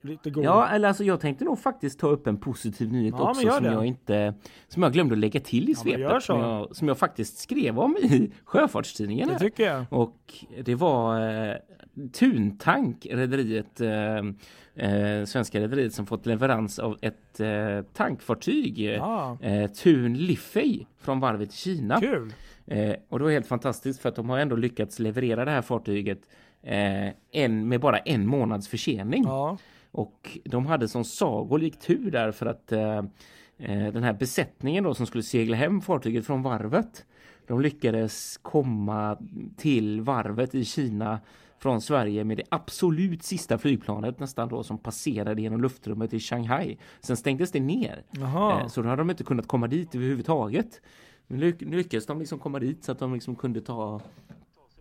Lite 0.00 0.30
god? 0.30 0.44
Ja, 0.44 0.68
eller 0.68 0.88
alltså 0.88 1.04
jag 1.04 1.20
tänkte 1.20 1.44
nog 1.44 1.58
faktiskt 1.58 1.98
ta 2.00 2.06
upp 2.08 2.26
en 2.26 2.36
positiv 2.36 2.92
nyhet 2.92 3.14
Ja, 3.18 3.30
också 3.30 3.50
som 3.50 3.64
det. 3.64 3.72
jag 3.72 3.86
inte 3.86 4.34
som 4.68 4.82
jag 4.82 4.92
glömde 4.92 5.12
att 5.14 5.18
lägga 5.18 5.40
till 5.40 5.68
i 5.70 5.74
svepet 5.74 6.22
som, 6.22 6.40
jag, 6.40 6.76
som 6.76 6.88
jag 6.88 6.98
faktiskt 6.98 7.38
skrev 7.38 7.78
om 7.78 7.96
i 7.96 8.32
Sjöfartstidningen. 8.44 9.28
det 9.28 9.38
tycker 9.38 9.66
jag. 9.66 9.84
Och 9.90 10.34
det 10.64 10.74
var 10.74 11.30
eh, 11.48 11.54
Tuntank, 12.12 13.06
rederiet, 13.10 13.80
eh, 13.80 14.22
eh, 14.78 15.24
svenska 15.24 15.60
rederiet 15.60 15.94
som 15.94 16.06
fått 16.06 16.26
leverans 16.26 16.78
av 16.78 16.98
ett 17.00 17.40
eh, 17.40 17.82
tankfartyg. 17.92 18.78
Ja, 18.78 19.38
Eh, 19.40 19.70
Thun 19.70 20.14
Liffey 20.14 20.86
från 20.98 21.20
varvet 21.20 21.48
i 21.48 21.56
Kina. 21.56 22.00
kul. 22.00 22.32
Eh, 22.66 22.94
och 23.08 23.18
det 23.18 23.24
var 23.24 23.32
helt 23.32 23.46
fantastiskt 23.46 24.00
för 24.02 24.08
att 24.08 24.16
de 24.16 24.28
har 24.30 24.38
ändå 24.38 24.56
lyckats 24.56 24.98
leverera 24.98 25.44
det 25.44 25.50
här 25.50 25.62
fartyget 25.62 26.20
eh, 26.62 27.08
en, 27.32 27.68
med 27.68 27.80
bara 27.80 27.98
en 27.98 28.26
månads 28.26 28.68
försening. 28.68 29.24
Ja. 29.24 29.58
Och 29.90 30.38
de 30.44 30.66
hade 30.66 30.88
som 30.88 31.04
sagolik 31.04 31.80
tur 31.80 32.10
där 32.10 32.32
för 32.32 32.46
att 32.46 32.72
eh, 32.72 33.02
den 33.92 34.02
här 34.02 34.12
besättningen 34.12 34.84
då 34.84 34.94
som 34.94 35.06
skulle 35.06 35.22
segla 35.22 35.56
hem 35.56 35.80
fartyget 35.80 36.26
från 36.26 36.42
varvet. 36.42 37.04
De 37.46 37.60
lyckades 37.60 38.38
komma 38.42 39.18
till 39.56 40.00
varvet 40.00 40.54
i 40.54 40.64
Kina 40.64 41.20
från 41.58 41.80
Sverige 41.80 42.24
med 42.24 42.36
det 42.36 42.44
absolut 42.48 43.22
sista 43.22 43.58
flygplanet 43.58 44.20
nästan 44.20 44.48
då 44.48 44.62
som 44.62 44.78
passerade 44.78 45.42
genom 45.42 45.60
luftrummet 45.60 46.14
i 46.14 46.20
Shanghai. 46.20 46.78
Sen 47.00 47.16
stängdes 47.16 47.50
det 47.50 47.60
ner. 47.60 48.02
Jaha. 48.10 48.60
Eh, 48.60 48.66
så 48.66 48.82
då 48.82 48.88
hade 48.88 49.00
de 49.00 49.10
inte 49.10 49.24
kunnat 49.24 49.48
komma 49.48 49.66
dit 49.66 49.94
överhuvudtaget. 49.94 50.80
Nu 51.26 51.56
lyckades 51.60 52.06
de 52.06 52.18
liksom 52.18 52.38
komma 52.38 52.58
dit 52.58 52.84
så 52.84 52.92
att 52.92 52.98
de 52.98 53.14
liksom 53.14 53.36
kunde 53.36 53.60
ta 53.60 54.00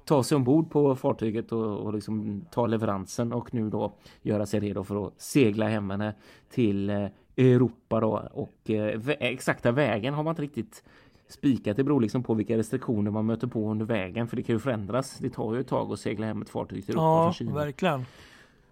ta 0.07 0.23
sig 0.23 0.35
ombord 0.35 0.69
på 0.69 0.95
fartyget 0.95 1.51
och, 1.51 1.77
och 1.77 1.93
liksom 1.93 2.45
ta 2.51 2.67
leveransen 2.67 3.33
och 3.33 3.53
nu 3.53 3.69
då 3.69 3.93
göra 4.21 4.45
sig 4.45 4.59
redo 4.59 4.83
för 4.83 5.07
att 5.07 5.21
segla 5.21 5.67
hem 5.67 5.89
henne 5.89 6.15
till 6.49 6.89
eh, 6.89 7.07
Europa 7.37 7.99
då 7.99 8.29
och 8.31 8.69
eh, 8.69 9.01
exakta 9.19 9.71
vägen 9.71 10.13
har 10.13 10.23
man 10.23 10.31
inte 10.31 10.41
riktigt 10.41 10.83
spikat. 11.27 11.77
Det 11.77 11.83
beror 11.83 12.01
liksom 12.01 12.23
på 12.23 12.33
vilka 12.33 12.57
restriktioner 12.57 13.11
man 13.11 13.25
möter 13.25 13.47
på 13.47 13.71
under 13.71 13.85
vägen 13.85 14.27
för 14.27 14.35
det 14.35 14.43
kan 14.43 14.55
ju 14.55 14.59
förändras. 14.59 15.17
Det 15.17 15.29
tar 15.29 15.53
ju 15.53 15.59
ett 15.61 15.67
tag 15.67 15.91
att 15.91 15.99
segla 15.99 16.25
hem 16.25 16.41
ett 16.41 16.49
fartyg 16.49 16.85
till 16.85 16.95
Europa 16.95 17.03
Ja, 17.05 17.23
från 17.23 17.33
Kina. 17.33 17.53
verkligen. 17.53 18.05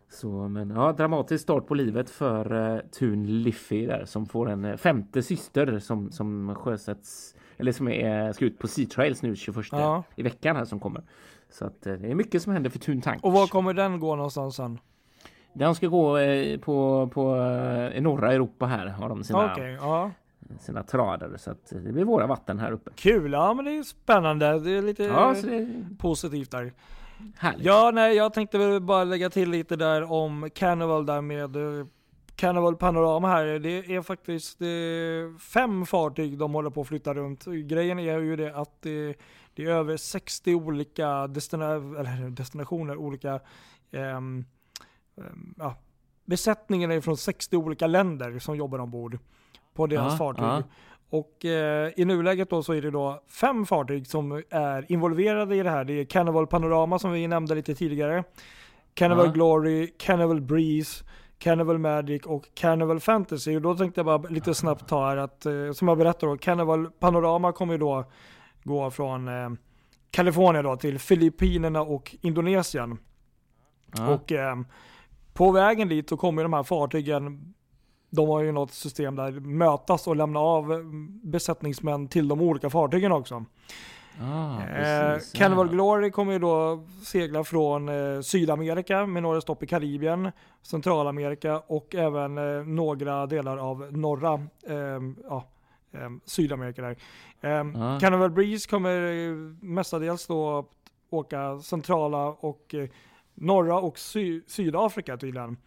Så 0.10 0.28
men 0.48 0.70
ja, 0.70 0.92
dramatisk 0.94 1.44
start 1.44 1.68
på 1.68 1.74
livet 1.76 2.10
för 2.10 2.54
uh, 2.54 2.80
Thun 3.00 3.44
Liffey 3.44 3.86
där 3.86 4.06
som 4.06 4.26
får 4.26 4.50
en 4.50 4.66
eh, 4.66 4.78
femte 4.78 5.24
syster 5.24 5.80
som, 5.80 6.12
som 6.12 6.56
sjösätts 6.56 7.36
eller 7.58 7.72
som 7.72 7.88
är, 7.88 8.34
ska 8.34 8.46
ut 8.46 8.60
på 8.60 8.68
Sea 8.68 8.86
Trials 8.88 9.22
nu 9.22 9.36
21 9.36 9.66
Ja. 9.72 10.04
i 10.16 10.24
veckan 10.24 10.56
här 10.56 10.66
som 10.66 10.80
kommer. 10.80 11.02
Så 11.50 11.66
att 11.66 11.88
eh, 11.88 11.94
det 11.94 12.12
är 12.12 12.16
mycket 12.16 12.42
som 12.42 12.54
händer 12.54 12.70
för 12.70 12.80
Thun 12.80 13.02
Tankers. 13.02 13.24
Och 13.24 13.34
var 13.34 13.48
kommer 13.48 13.74
den 13.74 14.00
gå 14.00 14.16
någonstans 14.16 14.56
sen? 14.56 14.80
Den 15.54 15.76
ska 15.76 15.88
gå 15.88 16.18
eh, 16.18 16.60
på, 16.60 17.10
på 17.14 17.36
eh, 17.36 17.98
i 17.98 18.02
norra 18.02 18.34
Europa 18.34 18.66
här 18.66 18.88
har 18.88 19.10
de 19.10 19.24
sina, 19.24 19.52
Okej, 19.52 19.78
ja. 19.82 20.12
Sina 20.60 20.84
tradare 20.84 21.38
så 21.38 21.52
att 21.52 21.70
det 21.70 21.92
blir 21.92 22.06
våra 22.06 22.28
vatten 22.28 22.60
här 22.60 22.72
uppe. 22.72 22.92
Kul, 22.96 23.32
ja 23.32 23.54
men 23.54 23.66
det 23.66 23.72
är 23.72 23.84
spännande. 23.84 24.60
Det 24.60 24.72
är 24.72 24.82
lite 24.82 25.04
Ja, 25.04 25.36
det 25.44 25.68
positivt 26.00 26.52
där. 26.52 26.74
härligt. 27.36 27.66
Ja, 27.66 27.92
nej, 27.94 28.16
jag 28.16 28.34
tänkte 28.34 28.58
väl 28.58 28.82
bara 28.82 29.04
lägga 29.04 29.30
till 29.30 29.50
lite 29.50 29.76
där 29.76 30.12
om 30.12 30.50
Carnival 30.56 31.06
där 31.06 31.22
med 31.22 31.56
eh, 31.56 31.86
Carnival 32.36 32.76
Panorama 32.76 33.28
här. 33.28 33.46
Det 33.46 33.96
är 33.96 34.02
faktiskt 34.02 34.60
fem 35.54 35.86
fartyg 35.86 36.38
de 36.38 36.54
håller 36.54 36.70
på 36.70 36.82
att 36.82 36.88
flytta 36.88 37.14
runt. 37.14 37.46
Grejen 37.46 38.00
är 38.00 38.20
ju 38.20 38.36
det 38.36 38.56
att 38.56 38.82
det, 38.82 39.16
det 39.54 39.66
är 39.66 39.70
över 39.70 39.98
60 39.98 40.56
olika 40.56 41.28
destina 41.28 41.80
destinationer, 42.30 42.98
olika 42.98 43.40
ehm, 43.92 44.46
ehm, 45.18 45.54
ja, 45.58 45.76
besättningen 46.26 46.92
är 46.92 47.02
från 47.02 47.18
60 47.18 47.58
olika 47.58 47.88
länder 47.88 48.40
som 48.40 48.56
jobbar 48.56 48.80
ombord 48.80 49.18
på 49.76 49.88
deras 49.88 50.12
Ja, 50.14 50.18
fartyg. 50.18 50.44
ja. 50.46 50.64
Och 51.10 51.46
eh, 51.46 51.92
i 51.98 52.06
nuläget 52.06 52.50
då 52.50 52.64
så 52.64 52.74
är 52.74 52.82
det 52.82 52.92
då 52.92 53.24
fem 53.28 53.66
fartyg 53.66 54.08
som 54.08 54.44
är 54.50 54.92
involverade 54.92 55.56
i 55.56 55.64
det 55.64 55.70
här. 55.70 55.84
Det 55.84 55.94
är 55.94 56.06
Carnival 56.06 56.48
Panorama 56.48 57.00
som 57.00 57.12
vi 57.12 57.28
nämnde 57.28 57.56
lite 57.56 57.76
tidigare. 57.76 58.24
Carnival 58.94 59.26
Ja. 59.26 59.32
Glory, 59.32 59.88
Carnival 59.98 60.42
Breeze, 60.42 61.06
Carnival 61.38 61.78
Magic 61.78 62.26
och 62.26 62.46
Carnival 62.54 63.00
Fantasy. 63.00 63.56
Och 63.56 63.62
då 63.62 63.76
tänkte 63.76 64.00
jag 64.00 64.06
bara 64.06 64.18
lite 64.30 64.54
snabbt 64.54 64.88
ta 64.88 65.08
här 65.10 65.18
att, 65.18 65.46
eh, 65.46 65.72
som 65.74 65.88
jag 65.88 65.98
berättade 65.98 66.32
då, 66.32 66.38
Carnival 66.38 66.92
Panorama 67.00 67.52
kommer 67.52 67.74
ju 67.74 67.78
då 67.80 68.06
gå 68.64 68.92
från 68.92 69.28
eh, 69.28 69.50
Kalifornien 70.12 70.66
då 70.66 70.76
till 70.76 71.00
Filippinerna 71.00 71.82
och 71.82 72.16
Indonesien. 72.22 72.98
Och 74.10 74.32
eh, 74.32 74.56
på 75.34 75.52
vägen 75.52 75.90
dit 75.90 76.10
så 76.10 76.18
kommer 76.18 76.44
de 76.44 76.54
här 76.54 76.64
fartygen, 76.64 77.54
de 78.16 78.30
har 78.30 78.42
ju 78.42 78.52
något 78.52 78.72
system 78.72 79.16
där 79.16 79.32
mötas 79.32 80.08
och 80.08 80.16
lämna 80.16 80.40
av 80.40 80.74
eh, 80.74 80.80
besättningsmän 81.24 82.08
till 82.08 82.28
de 82.28 82.42
olika 82.42 82.70
fartygen 82.70 83.12
också. 83.12 83.46
ah, 84.22 84.60
Eh, 84.62 84.66
precis, 85.16 85.32
ja. 85.34 85.40
Carnival 85.40 85.70
Glory 85.70 86.12
kommer 86.12 86.34
ju 86.34 86.40
då 86.40 86.84
segla 87.04 87.44
från 87.44 87.90
eh, 87.90 88.22
Sydamerika 88.22 89.06
med 89.06 89.24
några 89.24 89.42
stopp 89.42 89.64
i 89.64 89.68
Karibien, 89.68 90.32
Centralamerika 90.62 91.60
och 91.68 91.96
även 91.96 92.38
eh, 92.38 92.64
några 92.66 93.26
delar 93.26 93.58
av 93.58 93.98
norra 93.98 94.34
eh, 94.68 95.02
ja, 95.30 95.48
eh, 95.92 96.10
Sydamerika. 96.26 96.82
Där. 96.82 96.96
Eh, 97.42 97.50
Ja. 97.52 98.00
Carnival 98.02 98.32
Breeze 98.32 98.70
kommer 98.70 99.02
eh, 99.28 99.34
mestadels 99.62 100.28
då 100.28 100.66
åka 101.10 101.60
centrala 101.60 102.26
och 102.28 102.74
eh, 102.76 102.90
norra 103.34 103.80
och 103.80 104.00
sy- 104.00 104.42
Sydafrika 104.48 105.18
tydligen. 105.18 105.58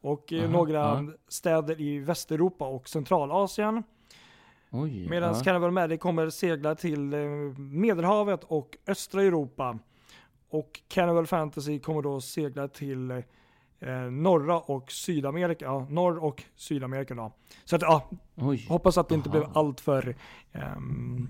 Och 0.00 0.32
eh, 0.32 0.40
Aha, 0.42 0.52
några 0.52 0.72
ja. 0.72 1.04
städer 1.28 1.80
i 1.80 1.98
Västeuropa 1.98 2.66
och 2.66 2.88
Centralasien. 2.88 3.82
Medan 5.10 5.34
ja. 5.34 5.40
Carnival 5.44 5.70
Magic 5.70 6.00
kommer 6.00 6.30
segla 6.30 6.74
till 6.74 7.12
eh, 7.14 7.20
Medelhavet 7.58 8.44
och 8.44 8.76
östra 8.86 9.22
Europa. 9.22 9.78
Och 10.50 10.80
Carnival 10.88 11.26
Fantasy 11.26 11.78
kommer 11.78 12.02
då 12.02 12.20
segla 12.20 12.68
till 12.68 13.10
eh, 13.10 13.90
norra 14.10 14.58
och 14.60 14.92
Sydamerika. 14.92 15.64
Ja, 15.64 15.86
norr 15.90 16.24
och 16.24 16.42
Sydamerika 16.56 17.14
då. 17.14 17.32
Så 17.64 17.76
att 17.76 17.82
ja, 17.82 18.08
Oj. 18.34 18.66
hoppas 18.68 18.98
att 18.98 19.08
det 19.08 19.14
inte 19.14 19.28
Aha. 19.30 19.38
blev 19.38 19.50
allt 19.54 19.80
för 19.80 20.16
ehm, 20.52 21.28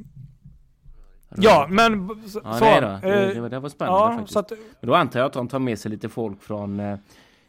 Ja, 1.37 1.67
men 1.71 2.09
så, 2.29 2.41
Ja, 2.45 2.53
så, 2.59 2.65
nej 2.65 2.81
då. 2.81 2.87
eh, 2.87 3.01
Det, 3.01 3.35
det, 3.35 3.41
var- 3.41 3.49
det 3.49 3.61
var 3.61 3.69
spännande 3.69 4.01
ja, 4.01 4.17
faktiskt. 4.19 4.37
att, 4.37 4.51
Men 4.81 4.89
då 4.89 4.95
antar 4.95 5.21
jag 5.21 5.27
att 5.27 5.33
de 5.33 5.49
tar 5.49 5.59
med 5.59 5.79
sig 5.79 5.91
lite 5.91 6.09
folk 6.09 6.43
från 6.43 6.81
eh, 6.81 6.99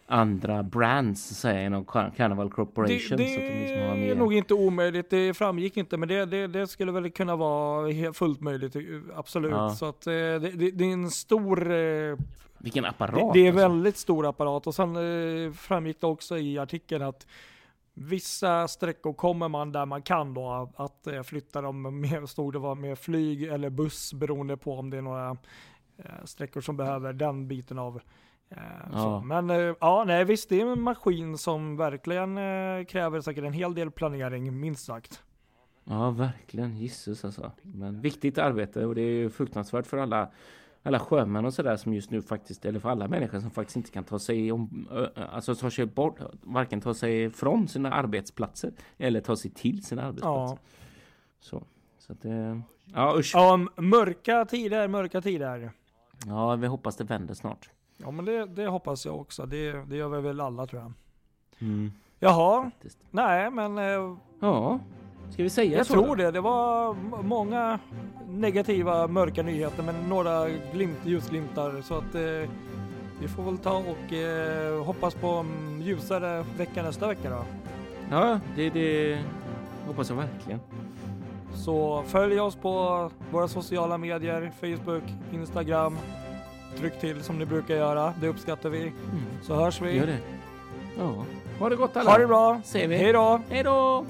andra 0.10 0.63
brands, 0.63 1.22
säga, 1.22 1.65
inom 1.65 1.86
Car- 1.86 2.12
Carnival 2.15 2.50
Corporation. 2.50 3.17
det, 3.17 3.28
så 3.28 3.39
att 3.39 3.48
de 3.48 3.60
liksom 3.60 3.82
har 3.82 3.95
det 3.95 4.04
är 4.04 4.08
med. 4.08 4.17
nog 4.17 4.34
inte 4.34 4.54
omöjligt, 4.54 5.10
det 5.10 5.34
framgick 5.34 5.78
inte, 5.78 5.98
men 5.98 6.10
det, 6.10 6.26
det, 6.26 6.48
det 6.48 6.67
skulle 6.67 6.91
väl 6.91 7.12
kunna 7.12 7.36
vara 7.36 8.13
fullt 8.13 8.41
möjligt, 8.41 8.76
eh, 8.76 8.82
absolut. 9.15 9.52
Ja. 9.52 9.69
Så 9.69 9.86
att 9.86 10.08
eh, 10.08 10.13
det, 10.13 10.39
det, 10.39 10.72
det 10.72 10.84
är 10.84 10.93
en 10.93 11.12
stor 11.12 11.72
eh, 11.72 12.17
Vilken 12.58 12.86
apparat. 12.86 13.34
Det, 13.34 13.39
det 13.39 13.48
är 13.48 13.52
alltså. 13.52 13.67
väldigt 13.67 13.98
stor 13.98 14.30
apparat 14.30 14.67
och 14.67 14.76
sen 14.76 14.95
framgick 15.54 16.02
det 16.02 16.08
också 16.08 16.38
i 16.38 16.58
artikeln 16.58 17.04
att 17.04 17.28
vissa 17.93 18.67
sträckor 18.67 19.13
kommer 19.13 19.48
man 19.48 19.72
där 19.72 19.86
man 19.86 20.02
kan 20.02 20.34
då 20.34 20.72
att 20.76 21.08
flytta 21.26 21.62
dem 21.62 22.00
med, 22.02 22.30
stod 22.30 22.54
det 22.54 22.60
var 22.60 22.76
med 22.76 23.00
flyg 23.00 23.43
eller 23.43 23.69
buss 23.69 24.13
beroende 24.13 24.58
på 24.58 24.74
om 24.74 24.89
det 24.89 24.98
är 24.98 25.02
några 25.02 25.38
sträckor 26.24 26.62
som 26.62 26.78
behöver 26.78 27.13
den 27.13 27.48
biten 27.48 27.80
av 27.80 28.02
Ja. 28.49 28.89
så. 28.91 29.21
Men 29.21 29.49
eh, 29.49 29.75
ja, 29.79 30.03
nej 30.07 30.25
visst 30.25 30.49
det 30.49 30.62
är 30.62 30.65
en 30.65 30.81
maskin 30.81 31.38
som 31.38 31.77
verkligen 31.77 32.38
eh, 32.38 32.85
kräver 32.85 33.21
säkert 33.21 33.43
en 33.43 33.53
hel 33.53 33.75
del 33.75 33.91
planering 33.91 34.59
minst 34.59 34.85
sagt. 34.85 35.23
Ja, 35.83 36.12
verkligen. 36.12 36.77
Gisses 36.77 37.25
alltså. 37.25 37.51
Men 37.62 38.01
viktigt 38.01 38.38
arbete 38.38 38.85
och 38.85 38.95
det 38.95 39.01
är 39.01 39.13
ju 39.13 39.29
fruktansvärt 39.29 39.88
för 39.88 39.97
alla 39.97 40.29
alla 40.83 40.99
sjömän 40.99 41.45
och 41.45 41.53
sådär 41.53 41.75
som 41.75 41.93
just 41.93 42.12
nu 42.12 42.21
faktiskt, 42.21 42.65
eller 42.65 42.79
för 42.79 42.89
alla 42.89 43.07
människor 43.07 43.39
som 43.39 43.51
faktiskt 43.51 43.77
inte 43.77 43.91
kan 43.91 44.03
ta 44.03 44.19
sig 44.19 44.51
om, 44.51 44.88
alltså 45.31 45.55
ta 45.55 45.71
sig 45.71 45.85
bort, 45.85 46.19
varken 46.41 46.81
ta 46.81 46.93
sig 46.93 47.29
från 47.29 47.67
sina 47.67 47.91
arbetsplatser 47.91 48.73
eller 48.97 49.21
ta 49.21 49.35
sig 49.35 49.51
till 49.51 49.83
sina 49.83 50.03
arbetsplatser. 50.03 50.55
Ja. 50.55 50.57
Så, 51.39 51.63
så 51.97 52.13
att 52.13 52.21
det, 52.21 52.62
ja 52.85 53.15
usch. 53.17 53.31
ja, 53.33 53.57
mörka 53.75 54.45
tider, 54.45 54.88
mörka 54.88 55.21
tider. 55.21 55.71
Ja, 56.25 56.55
vi 56.55 56.67
hoppas 56.67 56.95
det 56.95 57.03
vänder 57.03 57.33
snart. 57.33 57.69
Ja 58.03 58.12
men 58.12 58.25
det, 58.25 58.45
det 58.45 58.67
hoppas 58.67 59.05
jag 59.05 59.15
också. 59.21 59.45
Det, 59.45 59.71
det 59.71 59.95
gör 59.95 60.09
vi 60.09 60.21
väl 60.21 60.41
alla 60.41 60.67
tror 60.67 60.81
jag. 60.81 60.91
Mm, 61.62 61.91
Jaha, 62.19 62.63
faktiskt. 62.63 62.97
nej 63.12 63.51
men 63.51 63.77
eh, 63.77 64.15
Ja, 64.39 64.79
ska 65.31 65.43
vi 65.43 65.49
säga 65.49 65.77
jag 65.77 65.85
så 65.85 65.93
tror 65.93 66.07
då? 66.07 66.15
det. 66.15 66.31
Det 66.31 66.41
var 66.41 66.93
många 67.23 67.79
negativa 68.29 69.07
mörka 69.07 69.43
nyheter 69.43 69.83
men 69.83 70.09
några 70.09 70.49
glimt, 70.73 70.97
ljusglimtar. 71.05 71.81
Så 71.81 71.93
att 71.97 72.15
eh, 72.15 72.49
vi 73.21 73.27
får 73.27 73.43
väl 73.43 73.57
ta 73.57 73.77
och 73.77 74.13
eh, 74.13 74.83
hoppas 74.83 75.13
på 75.13 75.45
ljusare 75.81 76.45
vecka 76.57 76.83
nästa 76.83 77.07
vecka 77.07 77.29
då. 77.29 77.43
Ja, 78.12 78.39
det, 78.55 78.69
det 78.69 79.19
hoppas 79.88 80.09
jag 80.09 80.15
verkligen. 80.17 80.59
Så 81.55 82.03
följ 82.07 82.39
oss 82.39 82.55
på 82.55 83.12
våra 83.31 83.47
sociala 83.47 83.97
medier, 83.97 84.51
Facebook, 84.59 85.03
Instagram. 85.31 85.97
Tryck 86.79 86.99
till 86.99 87.23
som 87.23 87.37
ni 87.39 87.45
brukar 87.45 87.75
göra, 87.75 88.13
det 88.21 88.27
uppskattar 88.27 88.69
vi. 88.69 88.79
Mm, 88.81 88.93
Så 89.43 89.55
hörs 89.55 89.81
vi. 89.81 89.97
gör 89.97 90.05
det. 90.07 90.17
Ja, 90.97 91.25
ha 91.59 91.69
det 91.69 91.75
gott 91.75 91.97
alla. 91.97 92.11
Ha 92.11 92.17
det 92.17 92.27
bra, 92.27 92.61
Säger 92.65 92.87
vi. 92.87 92.95
hej 92.97 93.13
då! 93.13 93.41
Hej 93.49 93.63
då! 93.63 94.05